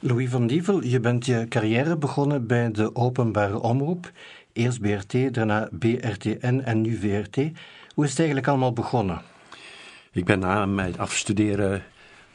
[0.00, 4.12] Louis van Dievel, je bent je carrière begonnen bij de openbare omroep.
[4.52, 7.36] Eerst BRT, daarna BRTN en nu VRT.
[7.94, 9.22] Hoe is het eigenlijk allemaal begonnen?
[10.12, 11.82] Ik ben na mijn afstuderen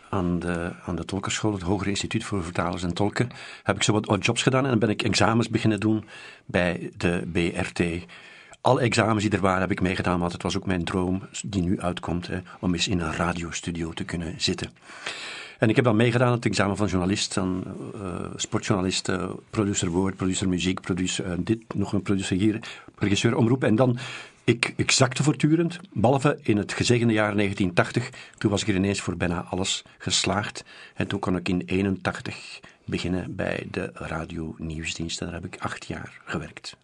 [0.09, 3.29] aan de, aan de tolkenschool, het Hoger Instituut voor Vertalers en Tolken,
[3.63, 6.05] heb ik zo wat jobs gedaan en dan ben ik examens beginnen doen
[6.45, 8.05] bij de BRT.
[8.61, 11.61] Alle examens die er waren heb ik meegedaan, want het was ook mijn droom, die
[11.61, 14.69] nu uitkomt, om eens in een radiostudio te kunnen zitten.
[15.59, 17.63] En ik heb dan meegedaan het examen van journalist, dan,
[17.95, 18.01] uh,
[18.35, 22.59] sportjournalist, uh, producer woord, producer muziek, producer, uh, dit, nog een producer hier,
[22.97, 23.63] regisseur omroep.
[23.63, 23.97] En dan
[24.43, 28.09] ik, ik zakte voortdurend, behalve in het gezegende jaar 1980.
[28.37, 30.63] Toen was ik er ineens voor bijna alles geslaagd.
[30.93, 35.19] En toen kon ik in 81 beginnen bij de radio nieuwsdienst.
[35.19, 36.77] En daar heb ik acht jaar gewerkt.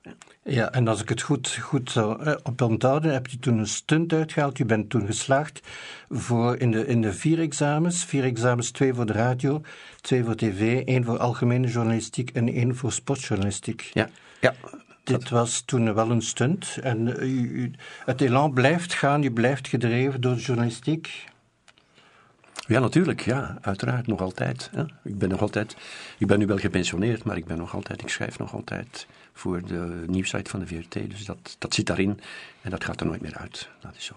[0.43, 3.67] Ja, en als ik het goed, goed zou eh, op onthouden, heb je toen een
[3.67, 4.57] stunt uitgehaald.
[4.57, 5.61] Je bent toen geslaagd
[6.09, 8.05] voor in, de, in de vier examens.
[8.05, 9.61] Vier examens, twee voor de radio,
[10.01, 13.89] twee voor tv, één voor algemene journalistiek en één voor sportjournalistiek.
[13.93, 14.09] Ja,
[14.41, 14.53] ja
[15.03, 16.77] dit was toen wel een stunt.
[16.81, 17.71] En eh, u,
[18.05, 21.27] het elan blijft gaan, je blijft gedreven door de journalistiek.
[22.69, 24.69] Ja, natuurlijk, ja, uiteraard, nog altijd.
[25.03, 25.75] Ik ben nog altijd,
[26.17, 29.61] ik ben nu wel gepensioneerd, maar ik ben nog altijd, ik schrijf nog altijd voor
[29.67, 30.93] de nieuwsite van de VRT.
[30.93, 32.19] Dus dat, dat zit daarin
[32.61, 33.69] en dat gaat er nooit meer uit.
[33.79, 34.13] Dat is zo.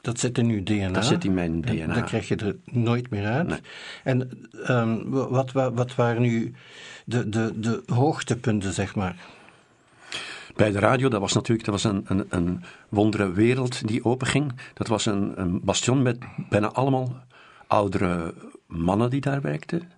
[0.00, 0.88] Dat zit in uw DNA?
[0.88, 1.94] Dat zit in mijn DNA.
[1.94, 3.60] Dan krijg je er nooit meer uit.
[4.04, 6.54] En um, wat, wat, wat waren nu
[7.04, 9.16] de, de, de hoogtepunten, zeg maar?
[10.56, 14.52] Bij de radio, dat was natuurlijk dat was een, een, een wondere wereld die openging.
[14.74, 17.24] Dat was een, een bastion met bijna allemaal
[17.66, 18.34] oudere
[18.66, 19.90] mannen die daar werkten.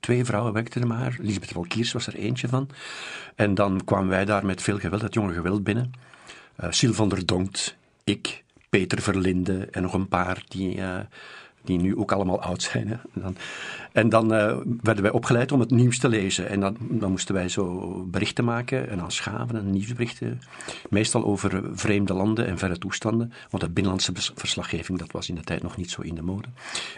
[0.00, 1.16] Twee vrouwen werkten er maar.
[1.20, 2.68] Lisbeth Valkiers was er eentje van.
[3.34, 5.92] En dan kwamen wij daar met veel geweld, het jonge geweld binnen.
[6.60, 10.98] Uh, Sil van der Donkt, ik, Peter Verlinde en nog een paar die, uh,
[11.64, 12.88] die nu ook allemaal oud zijn.
[12.88, 12.94] Hè.
[12.94, 13.36] En dan,
[13.92, 16.48] en dan uh, werden wij opgeleid om het nieuws te lezen.
[16.48, 20.40] En dan, dan moesten wij zo berichten maken en aanschaven en nieuwsberichten.
[20.90, 23.32] Meestal over vreemde landen en verre toestanden.
[23.50, 26.48] Want de binnenlandse verslaggeving, dat was in de tijd nog niet zo in de mode.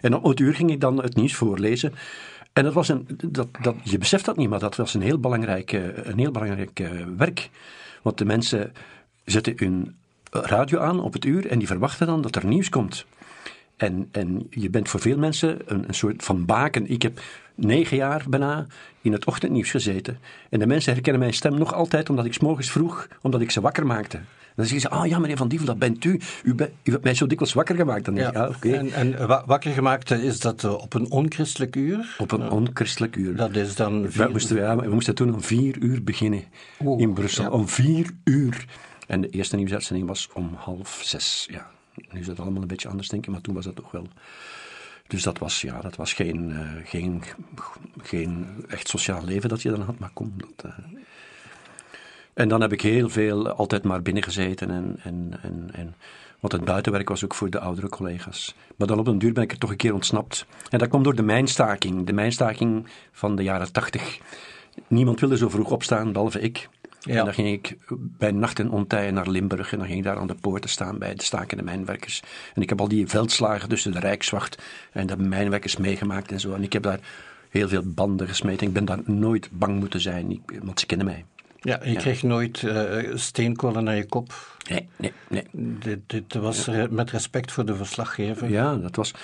[0.00, 1.94] En om het uur ging ik dan het nieuws voorlezen.
[2.52, 5.18] En dat was een, dat, dat, je beseft dat niet, maar dat was een heel
[5.18, 7.50] belangrijk, een heel belangrijk uh, werk.
[8.02, 8.72] Want de mensen
[9.24, 9.96] zetten hun
[10.30, 13.06] radio aan op het uur en die verwachten dan dat er nieuws komt.
[13.80, 16.90] En, en je bent voor veel mensen een, een soort van baken.
[16.90, 17.20] Ik heb
[17.54, 18.66] negen jaar bijna
[19.00, 20.18] in het ochtendnieuws gezeten.
[20.50, 23.50] En de mensen herkennen mijn stem nog altijd omdat ik s morgens vroeg, omdat ik
[23.50, 24.20] ze wakker maakte.
[24.56, 26.20] Dan zeggen ze, ah ja meneer Van Dievel, dat bent u.
[26.42, 28.04] U, ben, u hebt mij zo dikwijls wakker gemaakt.
[28.04, 28.72] Dan ja, ja oké.
[28.72, 32.16] En, en wakker gemaakt, is dat eh, op een onchristelijk uur?
[32.18, 33.36] Op een onchristelijk uur.
[33.36, 34.06] Dat is dan...
[34.08, 34.26] Vier...
[34.26, 36.44] We, moesten, ja, we moesten toen om vier uur beginnen
[36.96, 37.44] in Brussel.
[37.44, 37.50] Ja.
[37.50, 38.64] Om vier uur.
[39.06, 41.70] En de eerste nieuwsuitzending was om half zes, ja.
[41.94, 44.06] Nu is dat allemaal een beetje anders, denk ik, maar toen was dat toch wel.
[45.06, 47.22] Dus dat was, ja, dat was geen, uh, geen,
[48.02, 50.34] geen echt sociaal leven dat je dan had, maar kom.
[50.36, 50.72] Dat, uh...
[52.34, 55.94] En dan heb ik heel veel altijd maar binnengezeten en, en, en, en
[56.40, 58.54] want het buitenwerk was ook voor de oudere collega's.
[58.76, 60.46] Maar dan op een duur ben ik er toch een keer ontsnapt.
[60.68, 62.06] En dat kwam door de mijnstaking.
[62.06, 64.18] De mijnstaking van de jaren tachtig.
[64.86, 66.68] Niemand wilde zo vroeg opstaan, behalve ik.
[67.00, 67.18] Ja.
[67.18, 70.16] En dan ging ik bij nacht en ontij naar Limburg en dan ging ik daar
[70.16, 72.22] aan de poorten staan bij de stakende mijnwerkers.
[72.54, 74.62] En ik heb al die veldslagen tussen de Rijkswacht
[74.92, 76.54] en de mijnwerkers meegemaakt en zo.
[76.54, 77.00] En ik heb daar
[77.50, 78.66] heel veel banden gesmeten.
[78.66, 81.24] Ik ben daar nooit bang moeten zijn, want ze kennen mij.
[81.60, 82.00] Ja, je ja.
[82.00, 84.32] kreeg nooit uh, steenkolen naar je kop.
[84.68, 85.44] Nee, nee, nee.
[85.52, 86.86] Dit, dit was ja.
[86.90, 88.50] met respect voor de verslaggever.
[88.50, 89.14] Ja, dat was.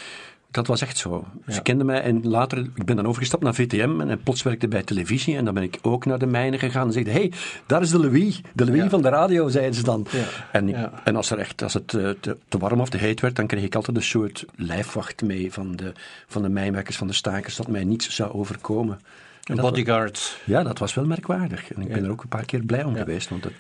[0.57, 1.25] Dat was echt zo.
[1.47, 1.53] Ja.
[1.53, 4.69] Ze kenden mij en later, ik ben dan overgestapt naar VTM en, en plots werkte
[4.69, 7.33] bij televisie en dan ben ik ook naar de mijnen gegaan en zeiden, hé, hey,
[7.67, 8.89] daar is de Louis, de Louis ja.
[8.89, 10.07] van de radio, zeiden ze dan.
[10.11, 10.25] Ja.
[10.53, 13.21] En, ik, en als, er echt, als het te, te, te, warm of te heet
[13.21, 15.93] werd, dan kreeg ik altijd een soort lijfwacht mee van de,
[16.27, 19.01] van de mijnwerkers, van de stakers, dat mij niets zou overkomen.
[19.45, 20.41] Een bodyguard.
[20.45, 21.73] Ja, dat was wel merkwaardig.
[21.73, 23.55] En ik ben er ook een paar keer blij om geweest, want het,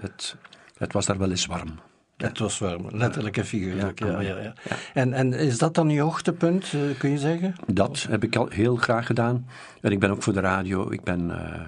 [0.00, 0.36] het,
[0.78, 1.78] het was daar wel eens warm.
[2.28, 3.98] Het was warm, letterlijk en figuurlijk.
[3.98, 4.54] Ja, ja, ja,
[4.94, 7.54] En, en is dat dan je hoogtepunt, uh, kun je zeggen?
[7.66, 9.46] Dat heb ik al heel graag gedaan.
[9.80, 10.90] En ik ben ook voor de radio.
[10.90, 11.60] Ik ben, uh,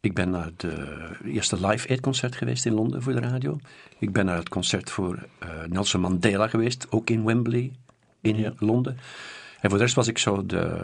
[0.00, 0.66] ik ben naar het
[1.24, 3.58] eerste Live Aid concert geweest in Londen voor de radio.
[3.98, 7.72] Ik ben naar het concert voor uh, Nelson Mandela geweest, ook in Wembley
[8.20, 8.96] in Londen.
[9.60, 10.80] En voor de rest was ik zo de,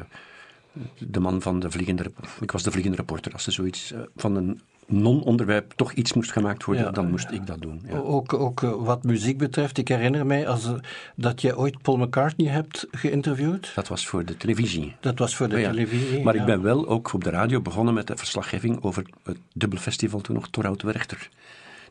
[0.99, 2.12] de man van de vliegende...
[2.40, 6.65] Ik was de vliegende reporter, als er zoiets van een non-onderwerp toch iets moest gemaakt
[6.65, 7.37] worden, ja, dan moest ja.
[7.37, 7.83] ik dat doen.
[7.88, 7.99] Ja.
[7.99, 10.73] Ook, ook uh, wat muziek betreft, ik herinner mij als, uh,
[11.17, 13.73] dat je ooit Paul McCartney hebt geïnterviewd.
[13.75, 14.94] Dat was voor de televisie.
[15.00, 16.23] Dat was voor de televisie.
[16.23, 20.21] Maar ik ben wel ook op de radio begonnen met de verslaggeving over het dubbelfestival
[20.21, 21.29] toen nog Torhout Werchter.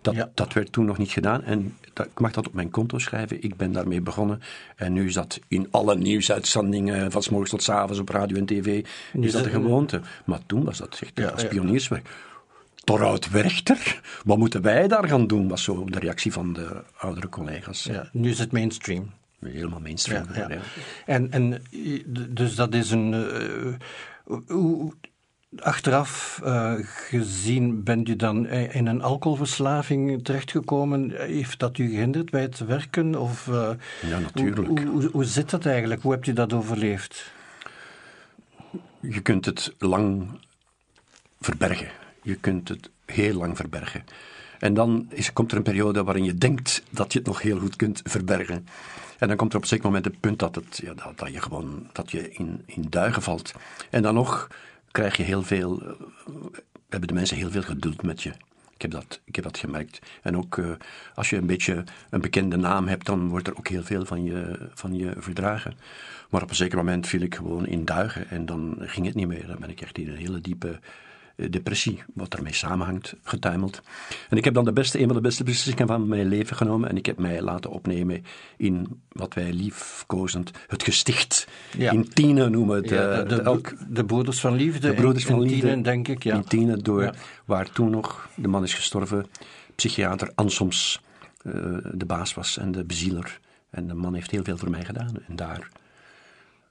[0.01, 0.29] Dat, Ja.
[0.33, 3.43] dat werd toen nog niet gedaan en dat, ik mag dat op mijn konto schrijven.
[3.43, 4.41] Ik ben daarmee begonnen
[4.75, 8.37] en nu is dat in alle nieuwsuitzendingen, van s morgens tot s avonds op radio
[8.37, 10.01] en tv, is dat de gewoonte.
[10.25, 12.09] Maar toen was dat echt Ja, als pionierswerk.
[12.85, 17.29] Torhout Werchter, wat moeten wij daar gaan doen, was zo de reactie van de oudere
[17.29, 17.83] collega's.
[17.83, 19.11] Ja, nu is het mainstream.
[19.39, 20.25] Helemaal mainstream.
[20.33, 20.49] Ja.
[21.05, 21.61] En, en
[22.29, 23.13] dus dat is een.
[23.13, 24.93] eh, hoe-
[25.59, 31.11] achteraf eh, gezien bent u dan in een alcoholverslaving terechtgekomen.
[31.11, 33.15] Heeft dat u gehinderd bij het werken?
[33.15, 33.69] Of, eh,
[34.09, 34.67] Ja, natuurlijk.
[34.67, 36.01] Hoe, hoe, hoe zit dat eigenlijk?
[36.01, 37.31] Hoe hebt u dat overleefd?
[38.99, 40.27] Je kunt het lang
[41.41, 41.87] verbergen.
[42.25, 44.03] Je kunt het heel lang verbergen.
[44.59, 47.59] En dan is, komt er een periode waarin je denkt dat je het nog heel
[47.59, 48.67] goed kunt verbergen.
[49.19, 51.41] En dan komt er op een zeker moment een punt dat, het, ja, dat, je
[51.41, 53.53] gewoon dat je in, in duigen valt.
[53.89, 54.47] En dan nog
[54.91, 55.91] krijg je heel veel, eh,
[56.89, 58.29] hebben de mensen heel veel geduld met je.
[58.73, 59.99] Ik heb dat, ik heb dat gemerkt.
[60.21, 60.71] En ook eh,
[61.15, 64.23] als je een beetje een bekende naam hebt, dan wordt er ook heel veel van
[64.23, 65.73] je, van je verdragen.
[66.29, 69.27] Maar op een zeker moment viel ik gewoon in duigen en dan ging het niet
[69.27, 69.47] meer.
[69.47, 70.79] Dan ben ik echt in een hele diepe
[71.35, 73.81] depressie, wat ermee samenhangt, getuimeld.
[74.29, 76.89] En ik heb dan de beste, een van de beste beslissingen van mijn leven genomen
[76.89, 78.23] en ik heb mij laten opnemen
[78.57, 81.47] in wat wij liefkozend het gesticht
[81.77, 81.91] Ja.
[81.91, 82.83] in Tiene noemen.
[82.83, 84.87] Ja, eh, de, de, elk- de Broeders van Liefde.
[84.89, 85.59] de Broeders van in Liefde.
[85.59, 86.23] Tienen, denk ik.
[86.23, 86.35] Ja.
[86.35, 87.13] In Tiene, door, Ja.
[87.45, 89.25] waar toen nog, de man is gestorven,
[89.75, 91.01] psychiater Ansoms
[91.43, 91.51] eh,
[91.91, 93.39] de baas was en de bezieler.
[93.69, 95.11] En de man heeft heel veel voor mij gedaan.
[95.27, 95.69] En daar,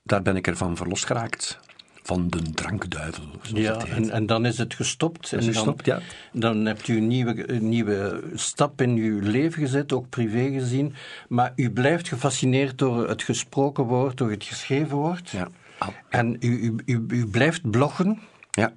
[0.03, 1.59] daar ben ik ervan verlost geraakt.
[2.07, 5.33] Van de drankduivel, Ja, en, en dan is het gestopt.
[5.33, 6.01] en dan, ja.
[6.33, 10.95] Dan hebt u een nieuwe, een nieuwe stap in uw leven gezet, ook privé gezien.
[11.29, 15.31] Maar u blijft gefascineerd door het gesproken woord, door het geschreven woord.
[15.31, 15.49] Ja.
[15.79, 18.19] Ah, En u, u, u, u blijft bloggen.
[18.51, 18.73] Ja,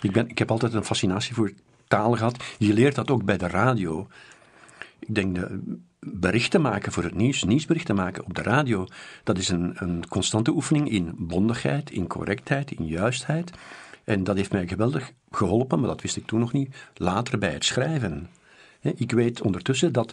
[0.00, 1.52] ik, ben, ik heb altijd een fascinatie voor
[1.88, 2.44] taal gehad.
[2.58, 4.06] Je leert dat ook bij de radio.
[4.98, 5.60] Ik denk de
[6.14, 8.86] berichten maken voor het nieuws, nieuwsberichten maken op de radio,
[9.24, 13.50] dat is een, een constante oefening in bondigheid, in correctheid, in juistheid.
[14.04, 17.52] En dat heeft mij geweldig geholpen, maar dat wist ik toen nog niet, later bij
[17.52, 18.28] het schrijven.
[18.80, 20.12] Ik weet ondertussen dat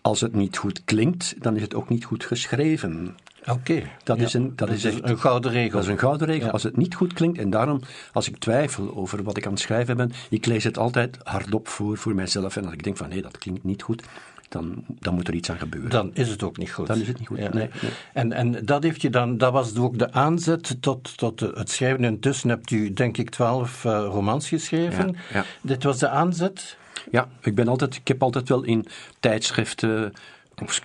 [0.00, 3.16] als het niet goed klinkt, dan is het ook niet goed geschreven.
[3.46, 3.82] Oké.
[4.04, 5.70] Dat Ja, is een- dat is echt- een gouden regel.
[5.72, 6.46] Dat is een gouden regel.
[6.46, 6.52] Ja.
[6.52, 7.80] Als het niet goed klinkt, en daarom,
[8.12, 11.68] als ik twijfel over wat ik aan het schrijven ben, ik lees het altijd hardop
[11.68, 12.56] voor, voor mijzelf.
[12.56, 14.02] En als ik denk van, nee, dat klinkt niet goed,
[14.48, 15.90] dan, dan moet er iets aan gebeuren.
[15.90, 16.86] Dan is het ook niet goed.
[16.86, 17.38] Dan is het niet goed.
[17.38, 17.68] Nee, nee.
[18.12, 22.04] En, en dat, heeft je dan, dat was ook de aanzet tot, tot het schrijven.
[22.04, 25.06] Intussen hebt u, denk ik, twaalf eh, romans geschreven.
[25.06, 25.44] Ja, ja.
[25.60, 26.76] Dit was de aanzet.
[27.10, 28.86] Ja, ik, ben altijd, ik heb altijd wel in
[29.20, 30.12] tijdschriften,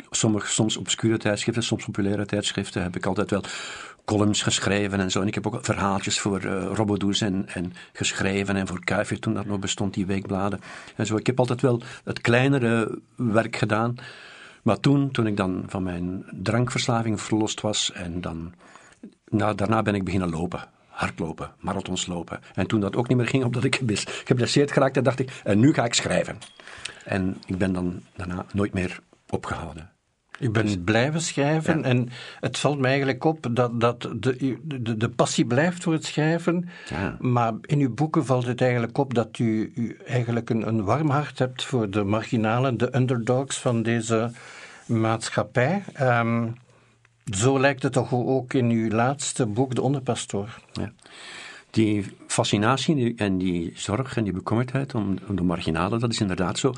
[0.09, 3.44] sommige, soms obscure tijdschriften, soms populaire tijdschriften, heb ik altijd wel
[4.09, 5.21] columns geschreven en zo.
[5.21, 9.33] En ik heb ook verhaaltjes voor eh Robodoes en, en geschreven en voor Kuifje toen
[9.33, 10.59] dat nog bestond, die weekbladen.
[10.95, 11.15] En zo.
[11.15, 13.95] Ik heb altijd wel het kleinere werk gedaan.
[14.63, 18.53] Maar toen, toen ik dan van mijn drankverslaving verlost was en dan,
[19.27, 20.67] nou, daarna ben ik beginnen lopen.
[20.88, 22.39] Hardlopen, marathons lopen.
[22.53, 23.81] En toen dat ook niet meer ging, omdat ik
[24.25, 26.38] geblesseerd geraakte, dacht ik, en nu ga ik schrijven.
[27.05, 29.99] En ik ben dan daarna nooit meer opgehouden.
[30.39, 31.83] U bent blijven schrijven Ja.
[31.83, 32.09] en
[32.39, 36.69] het valt mij eigenlijk op dat, dat de, de, de passie blijft voor het schrijven.
[36.89, 37.18] Ja.
[37.19, 41.09] Maar in uw boeken valt het eigenlijk op dat u, u eigenlijk een, een warm
[41.09, 44.31] hart hebt voor de marginalen, de underdogs van deze
[44.86, 45.83] maatschappij.
[45.94, 46.47] Ehm,
[47.36, 50.59] zo lijkt het toch ook in uw laatste boek, De Onderpastoor.
[50.74, 50.91] Ja.
[51.71, 56.58] Die fascinatie en die zorg en die bekommerdheid om, om de marginalen, dat is inderdaad
[56.60, 56.74] zo.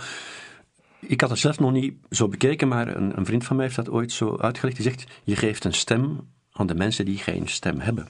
[1.01, 3.77] Ik had het zelf nog niet zo bekeken, maar een, een vriend van mij heeft
[3.77, 4.77] dat ooit zo uitgelegd.
[4.77, 6.19] Die zegt, je geeft een stem
[6.51, 8.07] aan de mensen die geen stem hebben.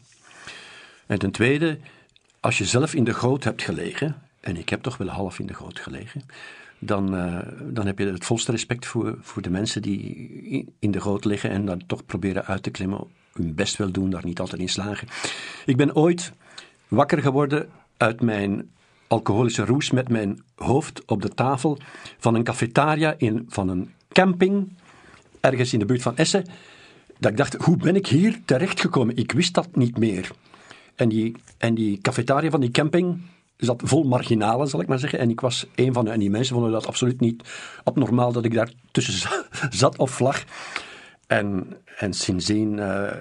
[1.05, 1.79] En ten tweede,
[2.39, 5.45] als je zelf in de goot hebt gelegen, en ik heb toch wel half in
[5.45, 6.21] de goot gelegen,
[6.79, 11.01] dan, eh, dan heb je het volste respect voor, voor de mensen die in- de
[11.01, 14.39] goot liggen en dan toch proberen uit te klimmen, hun best wel doen, daar niet
[14.39, 15.07] altijd in slagen.
[15.65, 16.31] Ik ben ooit
[16.88, 18.69] wakker geworden uit mijn
[19.12, 21.77] alcoholische roes met mijn hoofd op de tafel
[22.18, 24.74] van een cafetaria in, van een camping
[25.39, 26.46] ergens in de buurt van Essen.
[27.20, 29.15] Dat ik dacht, hoe ben ik hier terechtgekomen?
[29.15, 30.32] Ik wist dat niet meer.
[30.96, 33.22] En die, en die cafetaria van die camping
[33.58, 35.20] zat vol marginalen, zal ik maar zeggen.
[35.20, 37.44] En ik was een van de, en die mensen vonden dat absoluut niet
[37.84, 39.46] abnormaal dat ik daar tussen za-
[39.82, 40.44] zat of lag.
[41.27, 43.12] En, en sindsdien eh,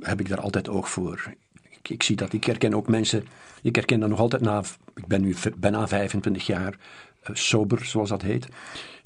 [0.00, 1.34] heb ik daar altijd oog voor.
[1.78, 3.24] Ik, ik zie dat, ik herken ook mensen,
[3.62, 4.62] ik herken dat nog altijd na,
[4.94, 6.76] ik ben nu bijna 25 jaar
[7.22, 8.48] eh, sober, zoals dat heet.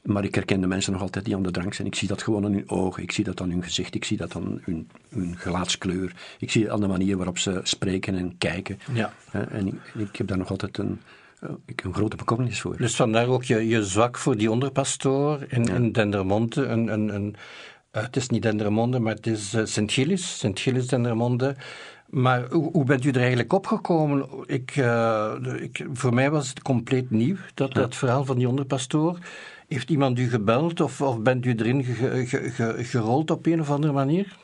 [0.02, 1.88] Maar ik herken de mensen nog altijd die aan de drank zijn.
[1.88, 4.16] Ik zie dat gewoon aan hun ogen, ik zie dat aan hun gezicht, ik zie
[4.16, 6.12] dat aan hun, hun gelaatskleur.
[6.38, 8.78] Ik zie het aan de manier waarop ze spreken en kijken.
[8.92, 9.12] Ja.
[9.32, 11.00] En ik, ik heb daar nog altijd een,
[11.66, 12.76] ik een grote bekommernis voor.
[12.76, 16.64] Dus vandaar ook je, je zwak voor die onderpastoor in, in Dendermonde.
[16.64, 17.36] Een, een, een,
[17.92, 21.56] uh, het is niet Dendermonde, maar het is Sint-Gilles, Sint-Gilles Dendermonde.
[22.12, 24.26] Maar hoe, hoe, bent u er eigenlijk opgekomen?
[24.47, 29.19] Ik, uh, ik, voor mij was het compleet nieuw, dat, dat verhaal van die onderpastoor.
[29.69, 33.61] Heeft iemand u gebeld of, of bent u erin ge, ge, ge, gerold op een
[33.61, 34.37] of andere manier?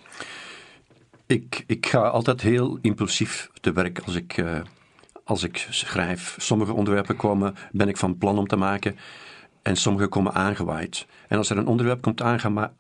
[1.27, 4.61] Ik, ik ga altijd heel impulsief te werk als ik, uh,
[5.25, 6.37] als ik schrijf.
[6.39, 8.97] Sommige onderwerpen komen, ben ik van plan om te maken
[9.63, 11.07] en sommige komen aangewaaid.
[11.29, 12.23] En als er een onderwerp komt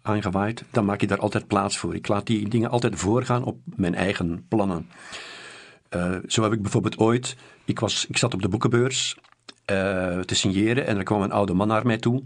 [0.02, 1.94] aangewaaid, dan maak ik daar altijd plaats voor.
[1.94, 4.88] Ik laat die dingen altijd voorgaan op mijn eigen plannen.
[5.97, 9.16] Uh, zo heb ik bijvoorbeeld ooit, ik, was, ik zat op de boekenbeurs
[9.70, 12.23] uh, te signeren en er kwam een oude man naar mij toe.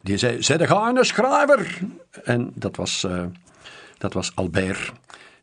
[0.00, 1.78] Die zei, zij de gaande schrijver?
[2.24, 3.24] En dat was, uh,
[3.98, 4.92] dat was Albert.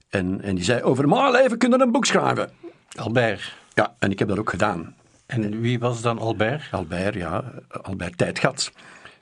[0.10, 2.50] En, en die zei, over mijn leven kunnen een boek schrijven.
[2.96, 3.56] Albert?
[3.74, 4.96] Ja, en ik heb dat ook gedaan.
[5.26, 6.62] En wie was dan Albert?
[6.72, 8.72] Albert, ja, Albert Tijdgat.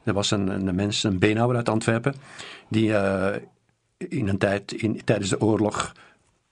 [0.04, 2.16] Dat was een, een mens, een beenhouwer uit Antwerpen,
[2.70, 3.30] die uh,
[3.98, 5.94] in een tijd, in, tijdens de oorlog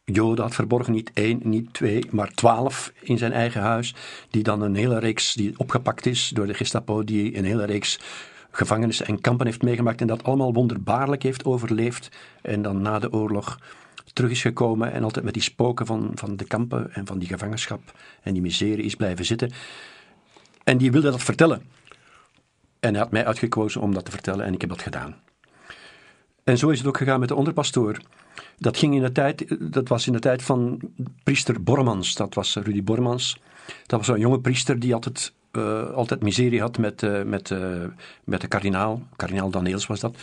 [0.03, 3.95] Joden had verborgen, niet één, niet twee, maar twaalf in zijn eigen huis,
[4.29, 7.99] die dan een hele reeks, die opgepakt is door de Gestapo, die een hele reeks
[8.51, 12.09] gevangenissen en kampen heeft meegemaakt en dat allemaal wonderbaarlijk heeft overleefd
[12.41, 13.59] en dan na de oorlog
[14.13, 17.27] terug is gekomen en altijd met die spoken van, van de kampen en van die
[17.27, 17.81] gevangenschap
[18.21, 19.51] en die miserie is blijven zitten.
[20.63, 21.61] En die wilde dat vertellen.
[22.79, 25.15] En hij had mij uitgekozen om dat te vertellen en ik heb dat gedaan.
[26.43, 27.97] En zo is het ook gegaan met de onderpastoor.
[28.57, 30.79] Dat, ging in de tijd, dat was in de tijd van
[31.23, 32.15] priester Bormans.
[32.15, 33.41] Dat was Rudy Bormans.
[33.85, 37.83] Dat was een jonge priester die altijd, uh, altijd miserie had met, uh, met, uh,
[38.23, 39.01] met de kardinaal.
[39.15, 40.17] Kardinaal Daniels was dat.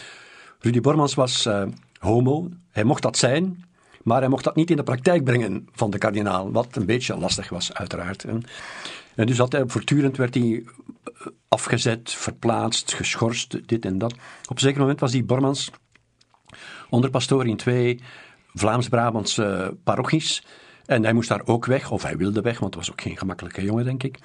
[0.61, 1.49] Rudy Bormans was
[1.99, 2.49] homo.
[2.71, 3.64] Hij mocht dat zijn,
[4.09, 6.53] maar hij mocht dat niet in de praktijk brengen van de kardinaal.
[6.53, 8.25] Wat een beetje lastig was, uiteraard.
[8.25, 8.43] En,
[9.27, 10.65] dus had hij, voortdurend werd hij
[11.49, 14.12] afgezet, verplaatst, geschorst, dit en dat.
[14.49, 15.71] Op een zeker moment was die Bormans
[16.91, 18.00] onderpastoor in twee
[18.55, 20.45] Vlaams-Brabantse parochies.
[20.87, 23.17] En hij moest daar ook weg, of hij wilde weg, want het was ook geen
[23.17, 24.19] gemakkelijke jongen, denk ik.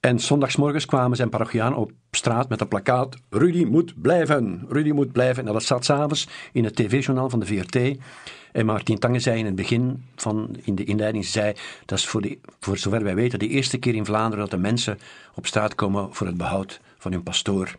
[0.00, 5.12] En zondagsmorgens kwamen zijn parochianen op straat met een plakkaat: Rudy moet blijven, Rudy moet
[5.12, 5.46] blijven.
[5.46, 7.98] En dat staat s'avonds in het tv-journaal van de VRT.
[8.52, 11.52] En Martin Tange zei in het begin, van, in de inleiding, zei,
[11.86, 14.56] dat is voor, de, voor zover wij weten de eerste keer in Vlaanderen dat de
[14.56, 14.98] mensen
[15.34, 17.76] op straat komen voor het behoud van hun pastoor.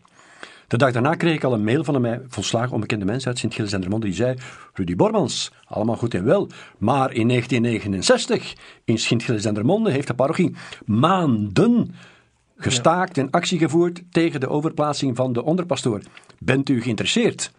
[0.67, 3.37] De dag daarna kreeg ik al een mail van een mij volslagen onbekende mens uit
[3.37, 4.37] Sint-Gilles en Dermonde die zei,
[4.73, 10.13] Rudy Bormans, allemaal goed en wel, maar in 1969 in Sint-Gilles en Dermonde heeft de
[10.13, 11.95] parochie maanden
[12.57, 16.01] gestaakt en actie gevoerd tegen de overplaatsing van de onderpastoor.
[16.39, 17.51] Bent u geïnteresseerd?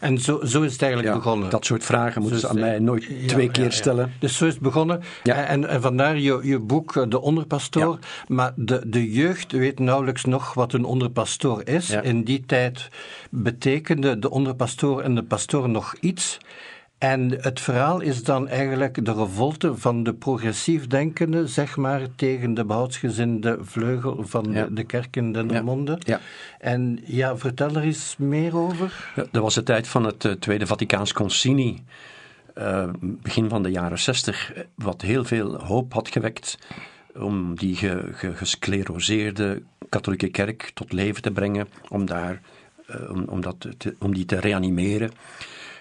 [0.00, 1.50] En zo, zo is het eigenlijk ja, begonnen.
[1.50, 4.12] Dat soort vragen moeten ze aan mij nooit ja, twee keer stellen.
[4.18, 5.02] Dus zo is het begonnen.
[5.22, 7.98] En, en, vandaar je, je boek De Onderpastoor.
[8.28, 11.90] Maar de, de jeugd weet nauwelijks nog wat een onderpastoor is.
[11.90, 12.88] In die tijd
[13.30, 16.38] betekende de onderpastoor en de pastoor nog iets.
[17.00, 22.54] En het verhaal is dan eigenlijk de revolte van de progressief denkende, zeg maar, tegen
[22.54, 24.64] de behoudsgezinde vleugel van ja.
[24.64, 25.92] de, de, kerk in Dendermonde.
[25.92, 25.98] Ja.
[26.04, 26.20] ja.
[26.58, 29.12] En ja, vertel er eens meer over.
[29.16, 31.84] Ja, dat was de tijd van het uh, Tweede Vaticaans Concilie,
[32.58, 36.58] uh, begin van de jaren zestig, wat heel veel hoop had gewekt
[37.14, 42.40] om die ge, ge, gescleroseerde katholieke kerk tot leven te brengen, om, daar,
[42.90, 45.10] uh, om, om, dat te, om die te reanimeren.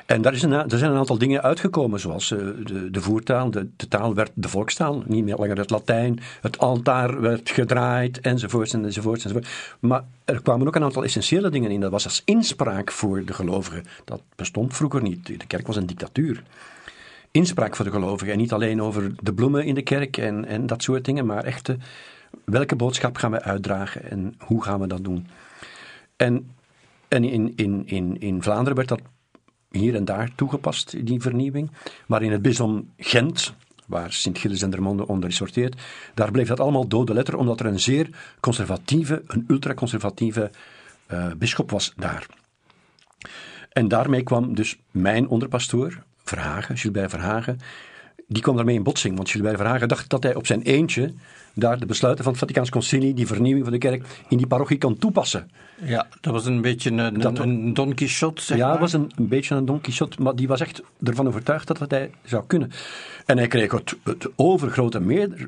[0.10, 3.52] En daar, is een, er zijn een aantal dingen uitgekomen, zoals uh, de, de, voertaal.
[3.52, 6.20] De, taal werd de volkstaal, niet meer langer het Latijn.
[6.42, 9.50] Het altaar werd gedraaid, enzovoorts, enzovoorts, enzovoorts.
[9.80, 11.80] Maar er kwamen ook een aantal essentiële dingen in.
[11.80, 13.84] Dat was als inspraak voor de gelovigen.
[14.06, 15.26] Dat bestond vroeger niet.
[15.26, 16.44] De kerk was een dictatuur.
[17.32, 18.34] Inspraak voor de gelovigen.
[18.34, 21.44] En niet alleen over de bloemen in de kerk en, en dat soort dingen, maar
[21.44, 21.72] echt
[22.46, 25.28] welke boodschap gaan we uitdragen en hoe gaan we dat doen.
[26.16, 26.50] En,
[27.08, 29.02] en in, in, in, in Vlaanderen werd dat
[29.72, 31.72] hier en daar toegepast, die vernieuwing.
[32.08, 33.54] Maar in het bisdom Gent,
[33.86, 35.82] waar Sint-Gilles en Dermonde onder sorteert,
[36.14, 38.10] daar bleef dat allemaal dode letter, omdat er een zeer
[38.40, 40.52] conservatieve, een ultraconservatieve
[41.12, 42.26] uh, bisschop was daar.
[43.70, 47.60] En daarmee kwam dus mijn onderpastoor, Verhagen, Gilbert Verhagen,
[48.28, 49.16] die kwam daarmee in botsing.
[49.16, 51.14] Want Gilbert Verhagen dacht dat hij op zijn eentje
[51.54, 54.78] daar de besluiten van het Vaticaans Concilie, die vernieuwing van de kerk, in die parochie
[54.78, 55.50] kan toepassen.
[55.84, 58.74] Ja, dat was een beetje een, dat, een Don Quixote, zeg ja, maar.
[58.76, 61.78] Ja, was een, een beetje een Don Quixote, maar die was echt ervan overtuigd dat
[61.78, 62.72] dat hij zou kunnen.
[63.26, 65.48] En hij kreeg, het, het overgrote meerder,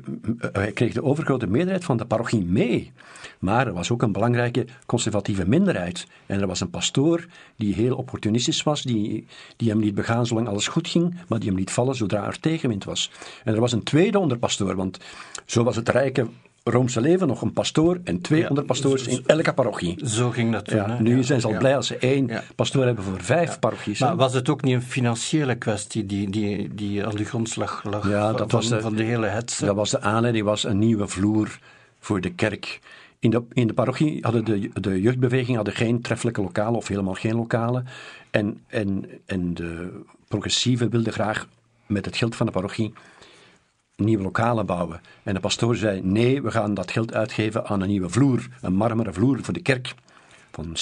[0.52, 2.92] hij kreeg de overgrote meerderheid van de parochie mee.
[3.38, 6.06] Maar er was ook een belangrijke conservatieve minderheid.
[6.26, 10.48] En er was een pastoor die heel opportunistisch was, die, die hem liet begaan zolang
[10.48, 13.10] alles goed ging, maar die hem liet vallen zodra er tegenwind was.
[13.44, 14.98] En er was een tweede onderpastoor, want
[15.46, 16.26] zo was het rijke
[16.64, 20.08] Roomse leven nog een pastoor en twee onderpastoors in elke parochie.
[20.08, 20.76] Zo ging dat toen.
[20.76, 21.02] Ja, hè?
[21.02, 21.58] nu Ja, zijn ze al ja.
[21.58, 22.42] blij als ze één Ja.
[22.54, 23.98] pastoor hebben voor vijf parochies.
[24.00, 28.08] Maar was het ook niet een financiële kwestie die, die, die aan de grondslag lag
[28.08, 29.64] Ja, van, dat was de- van de hele hetze?
[29.64, 31.58] Dat was de aanleiding, was een nieuwe vloer
[32.00, 32.80] voor de kerk.
[33.18, 37.14] In de, in de parochie hadden de, de jeugdbeweging hadden geen treffelijke lokalen of helemaal
[37.14, 37.86] geen lokalen.
[38.30, 41.48] En, en, en de progressieven wilden graag
[41.86, 42.92] met het geld van de parochie
[44.04, 45.00] nieuwe lokalen bouwen.
[45.22, 48.74] En de pastoor zei: nee, we gaan dat geld uitgeven aan een nieuwe vloer, een
[48.74, 49.94] marmeren vloer voor de kerk.
[50.50, 50.76] Van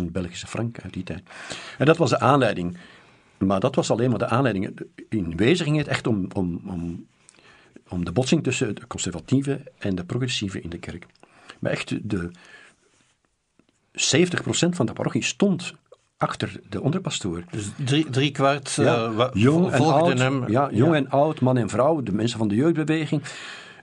[0.00, 1.22] 700.000 Belgische frank uit die tijd.
[1.78, 2.76] En dat was de aanleiding.
[3.38, 4.78] Maar dat was alleen maar de aanleiding.
[5.08, 7.06] In wezen ging het echt om, om, om,
[7.88, 11.06] om de botsing tussen de conservatieven en de progressieven in de kerk.
[11.58, 12.30] Maar echt, de
[13.92, 15.74] 70% van de parochie stond
[16.16, 17.44] achter de onderpastoor.
[17.50, 20.48] Dus drie, drie kwart Ja, eh, jong en volgden oud, hem.
[20.48, 23.22] ja, jong en oud, man en vrouw, de mensen van de jeugdbeweging.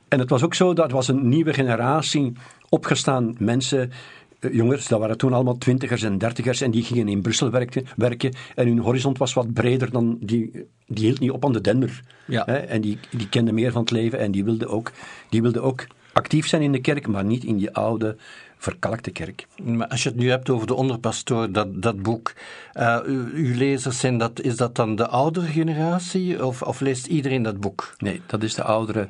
[0.08, 2.34] En het was ook zo, dat was een nieuwe generatie
[2.70, 3.92] opgestaan mensen,
[4.40, 7.86] eh, jongens, dat waren toen allemaal twintigers en dertigers en die gingen in Brussel werken,
[7.96, 11.62] werken en hun horizont was wat breder dan, die, die hield niet op aan de
[11.62, 12.02] dender.
[12.26, 12.44] Ja.
[12.46, 14.92] Hè, en die, die kenden meer van het leven en die wilden ook,
[15.30, 18.18] die wilden ook actief zijn in de kerk, maar niet in die oude,
[18.62, 19.48] verkalkte kerk.
[19.64, 22.34] Maar als je het nu hebt over de onderpastoor, dat, dat boek,
[22.74, 27.06] eh, uw, uw lezers zijn dat, is dat dan de oudere generatie of, of leest
[27.06, 27.96] iedereen dat boek?
[27.98, 29.08] Nee, dat is de oudere,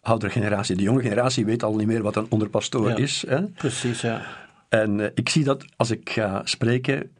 [0.00, 0.76] oudere generatie.
[0.76, 2.96] De jonge generatie weet al niet meer wat een onderpastoor Ja.
[2.96, 3.24] is.
[3.28, 3.42] Hè?
[3.42, 4.22] Precies, ja.
[4.68, 7.10] En eh, ik zie dat als ik ga spreken,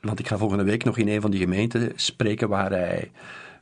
[0.00, 3.10] want ik ga volgende week nog in een van die gemeenten spreken waar hij,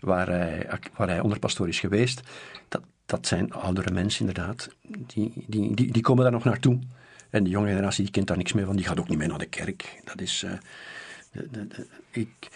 [0.00, 0.66] waar hij,
[0.96, 2.20] waar hij onderpastoor is geweest.
[2.68, 6.78] Dat, dat zijn oudere mensen inderdaad, die, die, die, die komen daar nog naartoe.
[7.30, 9.28] En de jonge generatie die kent daar niks meer van, die gaat ook niet meer
[9.28, 10.00] naar de kerk.
[10.04, 10.52] Dat is, eh,
[11.32, 12.48] de- de- ik,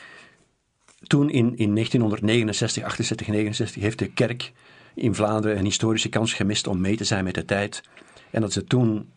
[1.07, 4.53] toen in, in 1969, 68, 69 heeft de kerk
[4.95, 7.83] in Vlaanderen een historische kans gemist om mee te zijn met de tijd.
[8.31, 9.11] En dat ze toen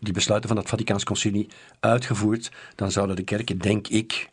[0.00, 1.48] die besluiten van het Vaticaans Concilie
[1.80, 4.28] uitgevoerd, dan zouden de kerken, denk ik,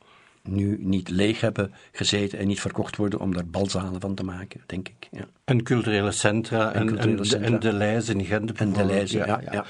[0.48, 4.62] nu niet leeg hebben gezeten en niet verkocht worden om daar balzalen van te maken,
[4.66, 5.08] denk ik.
[5.12, 5.26] Ja.
[5.44, 7.48] En culturele centra en, culturele en, de- centra.
[7.54, 8.52] en de Leijs in Gent.
[8.52, 8.86] En de.
[8.86, 9.66] Leijzen, ja, ja.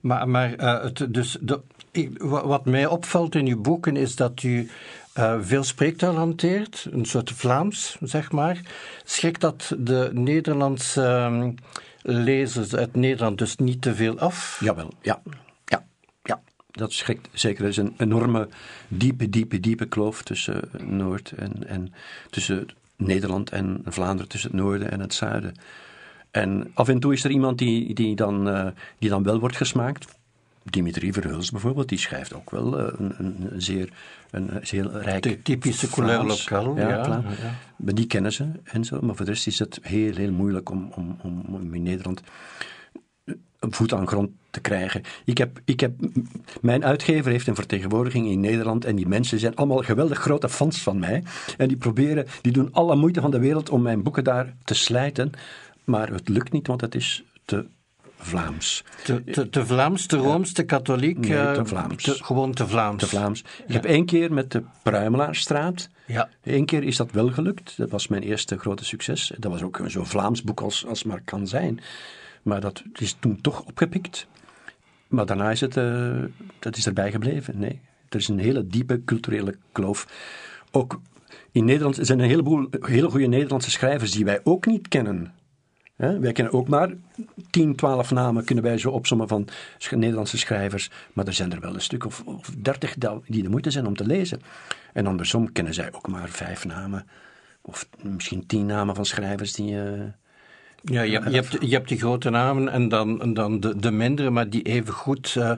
[0.00, 4.42] Maar, maar eh, het, dus de, ik- wat mij opvalt in uw boeken is dat
[4.42, 4.70] u
[5.12, 8.60] eh, veel spreektaal hanteert, een soort Vlaams, zeg maar.
[9.04, 11.50] Schrikt dat de Nederlandse ehm,
[12.02, 14.60] lezers uit Nederland dus niet te veel af?
[14.60, 15.22] Jawel, ja.
[16.80, 17.62] Dat schrikt zeker.
[17.62, 18.48] Er is een enorme,
[18.88, 21.92] diepe, diepe, diepe kloof tussen Noord en, en
[22.30, 25.54] tussen Nederland en Vlaanderen, tussen het noorden en het zuiden.
[26.30, 28.66] En af en toe is er iemand die, die, dan, eh,
[28.98, 30.18] die dan wel wordt gesmaakt.
[30.62, 33.92] Dimitri Verhulst bijvoorbeeld, die schrijft ook wel eh, een, een, zeer,
[34.30, 35.38] een zeer rijk...
[35.42, 37.22] Typische couleur lokaal, ja, klaar.
[37.22, 37.54] ja.
[37.76, 38.98] Maar die kennen ze en zo.
[39.00, 42.22] Maar voor de rest is het heel, heel moeilijk om, om, om in Nederland
[43.60, 45.02] een voet aan grond te krijgen.
[45.24, 45.92] Ik heb, ik heb,
[46.60, 50.82] mijn uitgever heeft een vertegenwoordiging in Nederland en die mensen zijn allemaal geweldig grote fans
[50.82, 51.22] van mij.
[51.56, 54.74] En die proberen, die doen alle moeite van de wereld om mijn boeken daar te
[54.74, 55.30] slijten.
[55.84, 57.66] Maar het lukt niet, want het is te
[58.22, 58.84] Vlaams.
[59.04, 61.18] Te, te, te Vlaams, te Rooms, te katholiek?
[61.18, 62.02] Nee, eh, te Vlaams.
[62.02, 63.00] te- gewoon te Vlaams.
[63.02, 63.44] Te Vlaams.
[63.66, 65.88] Ik heb één keer met de Pruimelaarstraat.
[66.06, 66.28] Ja.
[66.42, 67.76] Eén keer is dat wel gelukt.
[67.76, 69.32] Dat was mijn eerste grote succes.
[69.38, 71.80] Dat was ook zo'n Vlaams boek als, als maar kan zijn.
[72.42, 74.26] Maar dat is toen toch opgepikt.
[75.08, 76.22] Maar daarna is het, eh,
[76.58, 77.58] dat is erbij gebleven.
[77.58, 80.06] Nee, er is een hele diepe culturele kloof.
[80.70, 81.00] Ook
[81.52, 85.32] in Nederland er zijn een heleboel hele goede Nederlandse schrijvers die wij ook niet kennen.
[85.96, 86.90] Wij kennen ook maar
[87.50, 89.48] 10, 12 namen kunnen wij zo opsommen van
[89.90, 90.90] Nederlandse schrijvers.
[91.12, 93.86] Maar er zijn er wel een stuk of, of 30 da- die de moeite zijn
[93.86, 94.40] om te lezen.
[94.92, 97.06] En andersom kennen zij ook maar vijf namen.
[97.62, 99.82] Of misschien tien namen van schrijvers die.
[99.82, 100.00] eh,
[100.82, 103.90] Ja, je, je, hebt, je hebt die grote namen en dan, en dan de, de
[103.90, 105.52] mindere, maar die even goed eh,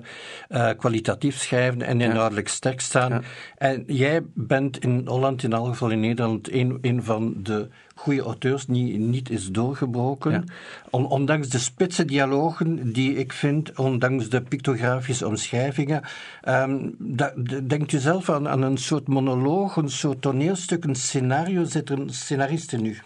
[0.48, 3.10] eh, kwalitatief schrijven en inhoudelijk sterk staan.
[3.10, 3.20] Ja.
[3.56, 8.22] En jij bent in Holland, in elk geval in Nederland, een, een van de goede
[8.22, 10.30] auteurs die niet is doorgebroken.
[10.32, 10.42] Ja.
[10.90, 16.02] On- ondanks de spitse dialogen die ik vind, ondanks de pictografische omschrijvingen.
[16.40, 20.94] Ehm, da- de- denkt u zelf aan, aan een soort monoloog, een soort toneelstuk, een
[20.94, 21.64] scenario?
[21.64, 22.98] Zit er een scenarist in u?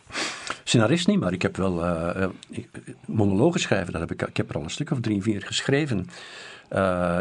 [0.65, 2.31] Scenarist niet, maar ik heb wel eh, eh,
[3.07, 3.93] monologen schrijven.
[3.93, 6.09] Dat heb ik, ik heb er al een stuk of drie, vier geschreven.
[6.69, 7.19] Eh,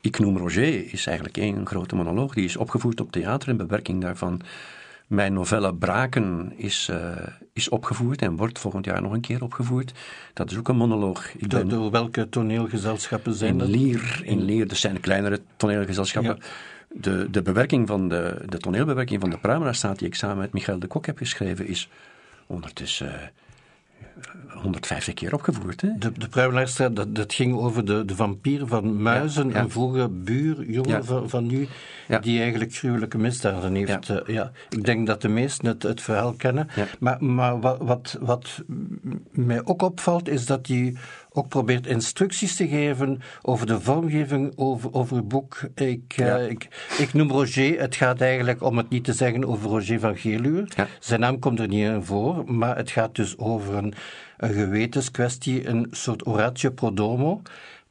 [0.00, 2.34] ik noem Roger, is eigenlijk één grote monoloog.
[2.34, 4.40] Die is opgevoerd op theater en bewerking daarvan.
[5.12, 9.92] Mijn novelle Braken is, eh, is opgevoerd en wordt volgend jaar nog een keer opgevoerd.
[10.32, 11.34] Dat is ook een monoloog.
[11.34, 13.68] Ik Door, ben door welke toneelgezelschappen zijn in dat?
[13.68, 16.38] Lier, in Lier, dat zijn kleinere toneelgezelschappen.
[16.88, 20.78] De, de, bewerking van de, de toneelbewerking van de Pruimeraarstaat die ik samen met Michael
[20.78, 21.88] de Kok heb geschreven is
[22.46, 23.26] ondertussen eh,
[24.48, 25.80] 150 keer opgevoerd.
[25.80, 25.88] Hè?
[25.98, 29.60] De, de dat, dat ging over de, de vampier van Muizen, Ja, ja.
[29.60, 31.02] een vroege buurjongen Ja.
[31.02, 31.68] van, van u,
[32.08, 32.18] Ja.
[32.18, 34.06] die eigenlijk gruwelijke misdaden heeft.
[34.06, 34.20] Ja.
[34.22, 34.50] eh, ja.
[34.70, 36.68] Ik denk dat de meesten het, het verhaal kennen.
[36.98, 38.62] Maar, maar wat, wat, wat
[39.30, 40.94] mij ook opvalt, is dat hij
[41.34, 45.60] ook probeert instructies te geven over de vormgeving over, over het boek.
[45.74, 49.68] Ik, eh, ik, ik noem Roger, het gaat eigenlijk, om het niet te zeggen, over
[49.70, 50.72] Roger van Geluur.
[50.76, 50.86] Ja.
[51.00, 53.94] Zijn naam komt er niet in voor, maar het gaat dus over een,
[54.42, 57.42] een gewetenskwestie, een soort oratio pro domo.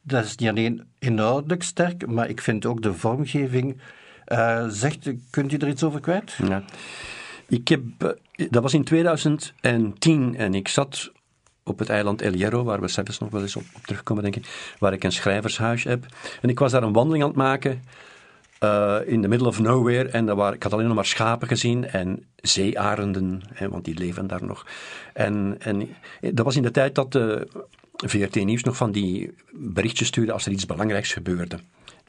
[0.01, 3.81] Dat is niet alleen inhoudelijk sterk, maar ik vind ook de vormgeving.
[4.25, 6.37] eh, zegt, kunt u er iets over kwijt?
[6.47, 6.63] Ja.
[7.47, 11.11] Ik heb, eh, dat was in 2010 en ik zat
[11.63, 14.35] op het eiland El Hierro, waar we zelfs nog wel eens op, op terugkomen, denk
[14.35, 16.05] ik, waar ik een schrijvershuis heb.
[16.41, 17.81] En ik was daar een wandeling aan het maken
[18.61, 20.09] eh, in the middle of nowhere.
[20.09, 23.97] En daar waren, ik had alleen nog maar schapen gezien en zeearenden, hè, want die
[23.97, 24.65] leven daar nog.
[25.13, 27.47] En, en dat was in de tijd dat de
[28.05, 31.59] VRT Nieuws nog van die berichtjes stuurde als er iets belangrijks gebeurde.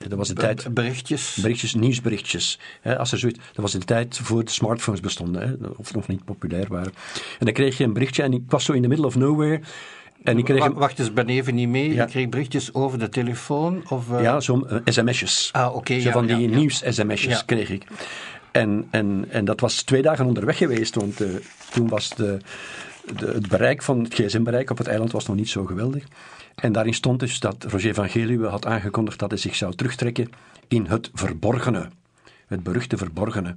[0.09, 1.39] Dat was de tijd Berichtjes.
[1.41, 2.59] berichtjes, nieuwsberichtjes.
[2.99, 6.25] Als er zoiets, dat was in de tijd voor de smartphones bestonden, of nog niet
[6.25, 6.93] populair waren.
[7.39, 9.61] En dan kreeg je een berichtje en ik was zo in the middle of nowhere.
[10.23, 11.95] En ik kreeg Wacht eens, ben even niet mee.
[11.95, 12.03] Ja.
[12.03, 13.83] Je kreeg berichtjes over de telefoon?
[13.89, 15.49] Of, eh, ja, zo'n eh, sms'jes.
[15.53, 17.87] Ah, oké, Zo ja, van die ja, nieuws-sms'jes kreeg ik.
[18.51, 21.29] En, en, en dat was twee dagen onderweg geweest, want eh,
[21.71, 22.39] toen was de,
[23.17, 26.05] de, het bereik van het gsm-bereik op het eiland was nog niet zo geweldig.
[26.55, 30.31] En daarin stond dus dat Roger van Geluwe had aangekondigd dat hij zich zou terugtrekken
[30.69, 31.89] in het verborgene.
[32.47, 33.55] Het beruchte verborgene.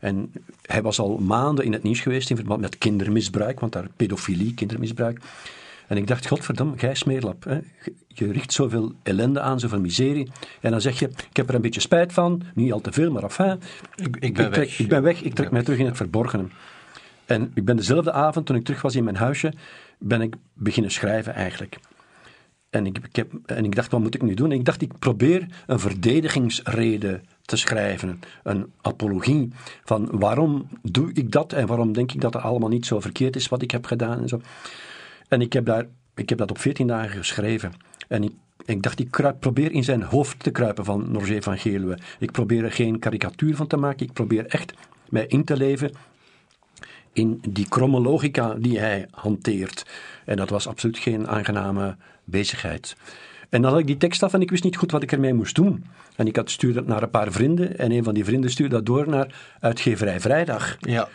[0.00, 3.88] En hij was al maanden in het nieuws geweest in verband met kindermisbruik, want daar
[3.96, 5.20] pedofilie, kindermisbruik.
[5.88, 7.44] En ik dacht, godverdomme, gij smeerlap.
[7.44, 7.58] Hè?
[8.08, 10.30] Je richt zoveel ellende aan, zoveel miserie.
[10.60, 13.10] En dan zeg je, ik heb er een beetje spijt van, niet al te veel,
[13.10, 13.60] maar enfin.
[13.94, 14.78] Ik, ik ben trek, weg.
[14.78, 16.46] ik ben weg, ik trek mij terug in het verborgene.
[17.24, 19.52] En ik ben dezelfde avond, toen ik terug was in mijn huisje,
[19.98, 21.78] ben ik beginnen schrijven eigenlijk.
[22.70, 24.50] En ik, ik heb, en ik dacht, wat moet ik nu doen?
[24.50, 28.20] En ik dacht, ik probeer een verdedigingsrede te schrijven.
[28.42, 29.52] Een apologie
[29.84, 33.36] van waarom doe ik dat en waarom denk ik dat het allemaal niet zo verkeerd
[33.36, 34.40] is wat ik heb gedaan en zo.
[35.34, 37.72] En ik heb, daar, ik heb dat op 14 dagen geschreven.
[38.08, 38.32] En ik,
[38.64, 41.98] ik dacht, ik probeer in zijn hoofd te kruipen van Roger van Geluwe.
[42.18, 44.06] Ik probeer er geen karikatuur van te maken.
[44.06, 44.74] Ik probeer echt
[45.08, 45.92] mij in te leven
[47.12, 49.86] in die kromme logica die hij hanteert.
[50.24, 52.96] En dat was absoluut geen aangename bezigheid.
[53.48, 55.34] En dan had ik die tekst af en ik wist niet goed wat ik ermee
[55.34, 55.84] moest doen.
[56.16, 58.86] En ik had stuurde naar een paar vrienden en een van die vrienden stuurde dat
[58.86, 60.76] door naar uitgeverij Vrijdag.
[60.80, 61.08] Ja.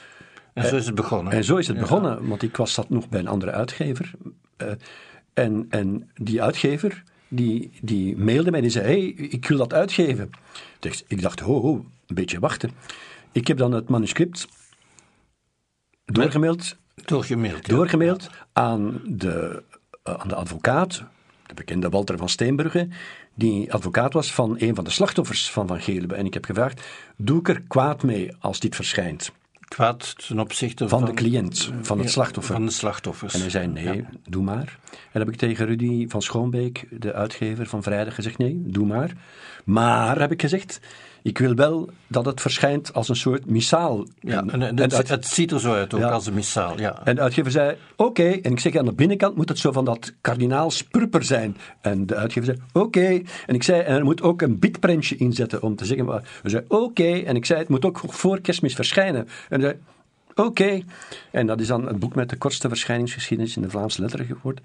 [0.64, 1.34] En zo is het begonnen.
[1.34, 4.12] En zo is het begonnen, want ik was zat nog bij een andere uitgever.
[4.58, 4.72] Eh,
[5.34, 9.74] en, en die uitgever, die, die mailde mij en die zei, hey, ik wil dat
[9.74, 10.30] uitgeven.
[10.80, 12.72] Dus ik dacht, ho, ho, een beetje wachten.
[13.32, 14.48] Ik heb dan het manuscript
[16.06, 17.68] doorgemaild, Doorgemaild.
[17.68, 17.76] ja.
[17.76, 19.64] doorgemaild aan, de,
[20.04, 21.04] eh, aan de advocaat,
[21.46, 22.88] de bekende Walter van Steenbrugge,
[23.36, 26.16] die advocaat was van een van de slachtoffers van Van Geluwe.
[26.16, 29.32] En ik heb gevraagd, doe ik er kwaad mee als dit verschijnt?
[29.70, 31.10] Kwaad ten opzichte Van van...
[31.10, 32.56] de cliënt, van het Ja, slachtoffer.
[32.56, 33.34] Van de slachtoffers.
[33.34, 34.80] En hij zei, nee, doe maar.
[35.12, 39.12] En heb ik tegen Rudy van Schoonbeek, de uitgever van Vrijdag, gezegd, nee, doe maar.
[39.66, 40.80] Maar, heb ik gezegd,
[41.24, 44.06] ik wil wel dat het verschijnt als een soort missaal.
[44.20, 46.10] Ja, En- en, en en het, ziet er zo uit, ook Ja.
[46.10, 46.80] als een missaal.
[46.80, 47.02] Ja.
[47.04, 48.24] en de uitgever zei, oké.
[48.24, 51.58] En ik zeg, aan de binnenkant moet het zo van dat kardinaals purper zijn.
[51.82, 53.22] En de uitgever zei, oké.
[53.46, 56.52] En ik zei, en er moet ook een bitprintje inzetten om te zeggen, maar hij
[56.52, 57.12] zei, oké.
[57.12, 59.28] En ik zei, het moet ook voor kerstmis verschijnen.
[59.50, 59.76] En hij zei,
[60.48, 60.82] oké.
[61.32, 64.64] En dat is dan het boek met de kortste verschijningsgeschiedenis in de Vlaamse letteren geworden.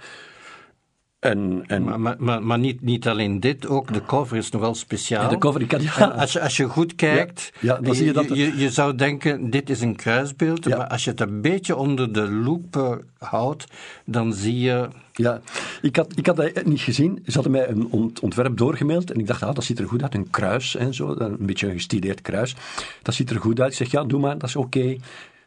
[1.24, 4.74] En, en Maar, maar, maar, maar niet, niet alleen dit, ook de cover is nogal
[4.74, 5.28] speciaal.
[5.28, 8.12] de cover, ik ja, als, je, als je goed kijkt, Ja, ja, dan zie je
[8.12, 10.76] dat- je, je zou denken, dit is een kruisbeeld, Ja.
[10.76, 13.64] maar als je het een beetje onder de loep houdt,
[14.04, 14.88] dan zie je...
[15.12, 15.40] Ja,
[15.82, 17.22] ik had, ik had dat niet gezien.
[17.26, 20.02] Ze hadden mij een ont- ontwerp doorgemaild en ik dacht, ah, dat ziet er goed
[20.02, 20.14] uit.
[20.14, 22.56] Een kruis en zo, een beetje een gestileerd kruis.
[23.02, 23.70] Dat ziet er goed uit.
[23.70, 24.96] Ik zeg, ja, doe maar, dat is oké.